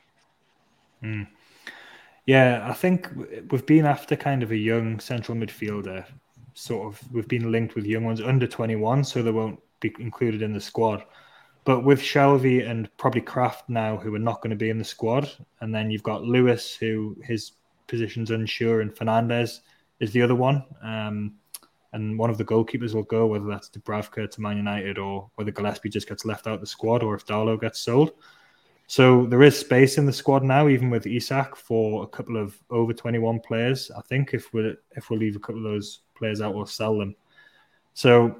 [1.03, 1.27] Mm.
[2.27, 3.09] Yeah, I think
[3.51, 6.05] we've been after kind of a young central midfielder.
[6.55, 10.43] Sort of, we've been linked with young ones under 21, so they won't be included
[10.43, 11.05] in the squad.
[11.65, 14.85] But with Shelvey and probably Krafth now, who are not going to be in the
[14.85, 15.31] squad,
[15.61, 17.53] and then you've got Lewis, who his
[17.91, 19.61] position's unsure, and Fernandez
[19.99, 20.64] is the other one.
[20.82, 21.34] Um,
[21.93, 25.51] and one of the goalkeepers will go, whether that's Dubravka to Man United or whether
[25.51, 28.12] Gillespie just gets left out of the squad or if Darlow gets sold.
[28.86, 32.59] So there is space in the squad now, even with Isak, for a couple of
[32.70, 33.91] over 21 players.
[33.97, 36.99] I think if we if we leave a couple of those players out, we'll sell
[36.99, 37.14] them.
[37.95, 38.36] So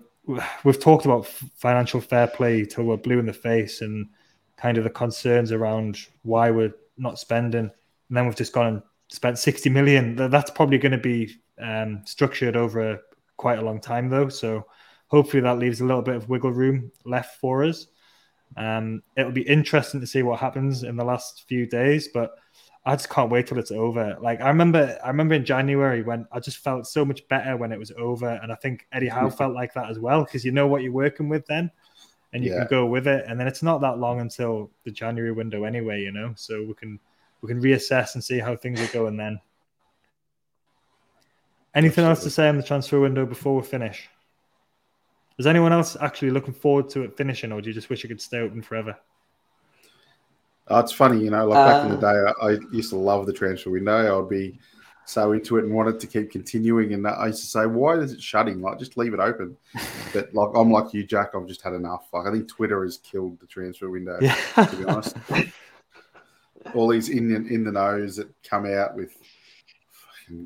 [0.65, 4.09] we've talked about financial fair play till we're blue in the face and
[4.57, 7.71] kind of the concerns around why we're not spending.
[8.09, 10.17] And then we've just gone and spent 60 million.
[10.17, 13.01] That's probably going to be um, structured over
[13.37, 14.29] quite a long time though.
[14.29, 14.67] So
[15.09, 17.87] hopefully that leaves a little bit of wiggle room left for us.
[18.57, 22.35] Um, it'll be interesting to see what happens in the last few days, but
[22.85, 24.17] I just can't wait till it's over.
[24.21, 27.73] Like I remember, I remember in January when I just felt so much better when
[27.73, 30.53] it was over, and I think Eddie Howe felt like that as well because you
[30.53, 31.71] know what you're working with then,
[32.33, 32.61] and you yeah.
[32.61, 33.25] can go with it.
[33.29, 36.33] And then it's not that long until the January window anyway, you know.
[36.37, 36.99] So we can
[37.43, 39.41] we can reassess and see how things are going then.
[41.75, 42.11] Anything Absolutely.
[42.11, 44.09] else to say on the transfer window before we finish?
[45.39, 48.09] Is anyone else actually looking forward to it finishing, or do you just wish it
[48.09, 48.97] could stay open forever?
[50.69, 52.91] Oh, it's funny, you know, like back uh, in the uh, day, I, I, used
[52.91, 54.23] to love the transfer window.
[54.23, 54.59] I'd be
[55.05, 56.93] so into it and wanted to keep continuing.
[56.93, 58.61] And I used to say, why is it shutting?
[58.61, 59.57] Like, just leave it open.
[60.13, 61.31] but like, I'm like you, Jack.
[61.35, 62.09] I've just had enough.
[62.13, 64.19] Like, I think Twitter has killed the transfer window.
[64.21, 64.37] Yeah.
[64.55, 65.17] to be honest,
[66.75, 69.13] all these in in the nose that come out with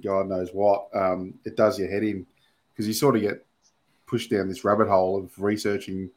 [0.03, 2.27] God knows what, um, it does your head in
[2.73, 3.45] because you sort of get
[4.07, 6.11] pushed down this rabbit hole of researching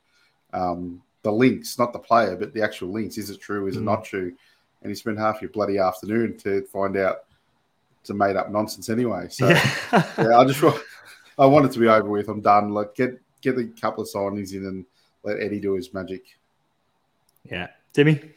[0.53, 3.18] um, the links, not the player, but the actual links.
[3.18, 3.68] Is it true?
[3.68, 3.80] Is mm.
[3.80, 4.34] it not true?
[4.82, 7.26] And you spend half your bloody afternoon to find out
[8.02, 9.28] it's a made up nonsense anyway.
[9.30, 9.74] So yeah,
[10.18, 10.64] yeah I just
[11.38, 12.30] I want it to be over with.
[12.30, 12.69] I'm done.
[12.69, 14.86] Like get get the couple of signings in and
[15.24, 16.24] let Eddie do his magic.
[17.44, 18.32] Yeah, Dimi.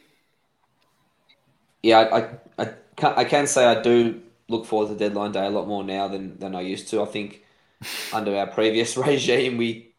[1.83, 2.17] Yeah, I
[2.57, 4.21] I, I, I can say I do
[4.51, 7.01] look forward to deadline day a lot more now than than I used to.
[7.01, 7.43] I think
[8.13, 9.93] under our previous regime, we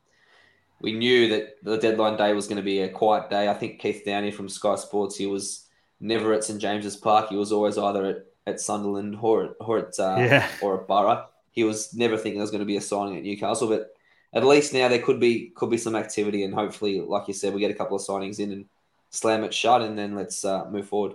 [0.80, 3.48] we knew that the deadline day was going to be a quiet day.
[3.48, 5.66] I think Keith Downie from Sky Sports, he was
[6.00, 7.28] never at St James's Park.
[7.28, 10.48] He was always either at, at Sunderland or at, or at uh, yeah.
[10.60, 11.26] or at Boro.
[11.52, 13.94] He was never thinking there was going to be a signing at Newcastle, but
[14.32, 17.54] at least now there could be could be some activity, and hopefully, like you said,
[17.54, 18.64] we get a couple of signings in and
[19.10, 21.14] slam it shut, and then let's uh, move forward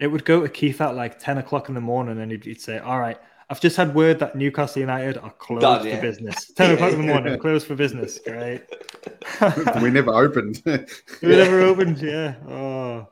[0.00, 2.60] it would go to Keith at like 10 o'clock in the morning and he'd, he'd
[2.60, 3.18] say, All right,
[3.50, 5.96] I've just had word that Newcastle United are closed Done, yeah.
[5.96, 6.50] for business.
[6.56, 8.18] 10 o'clock in the morning, closed for business.
[8.18, 8.62] Great.
[9.82, 10.62] we never opened.
[10.66, 12.36] we never opened, yeah.
[12.48, 13.08] Oh.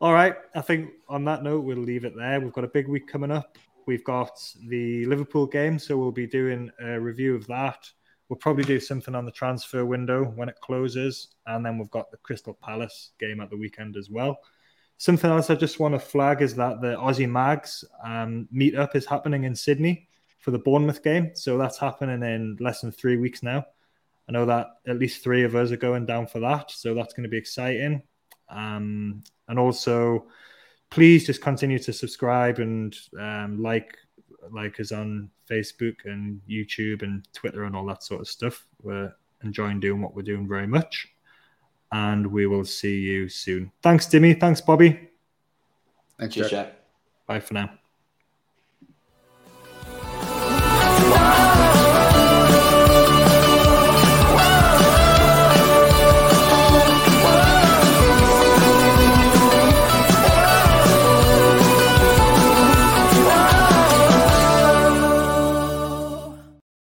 [0.00, 0.34] All right.
[0.54, 2.38] I think on that note, we'll leave it there.
[2.38, 3.56] We've got a big week coming up.
[3.86, 4.38] We've got
[4.68, 7.88] the Liverpool game, so we'll be doing a review of that.
[8.28, 11.28] We'll probably do something on the transfer window when it closes.
[11.46, 14.40] And then we've got the Crystal Palace game at the weekend as well.
[14.98, 19.06] Something else I just want to flag is that the Aussie Mags um, meetup is
[19.06, 20.08] happening in Sydney
[20.38, 21.32] for the Bournemouth game.
[21.34, 23.66] So that's happening in less than three weeks now.
[24.28, 26.70] I know that at least three of us are going down for that.
[26.70, 28.02] So that's going to be exciting.
[28.48, 30.26] Um, and also,
[30.90, 33.96] please just continue to subscribe and um, like
[34.52, 38.64] like us on Facebook and YouTube and Twitter and all that sort of stuff.
[38.82, 39.12] We're
[39.42, 41.08] enjoying doing what we're doing very much.
[41.92, 43.70] And we will see you soon.
[43.82, 44.38] Thanks, Dimi.
[44.38, 45.08] Thanks, Bobby.
[46.18, 46.66] Thanks, Cheers, Jack.
[46.66, 46.78] Jack.
[47.26, 47.70] Bye for now.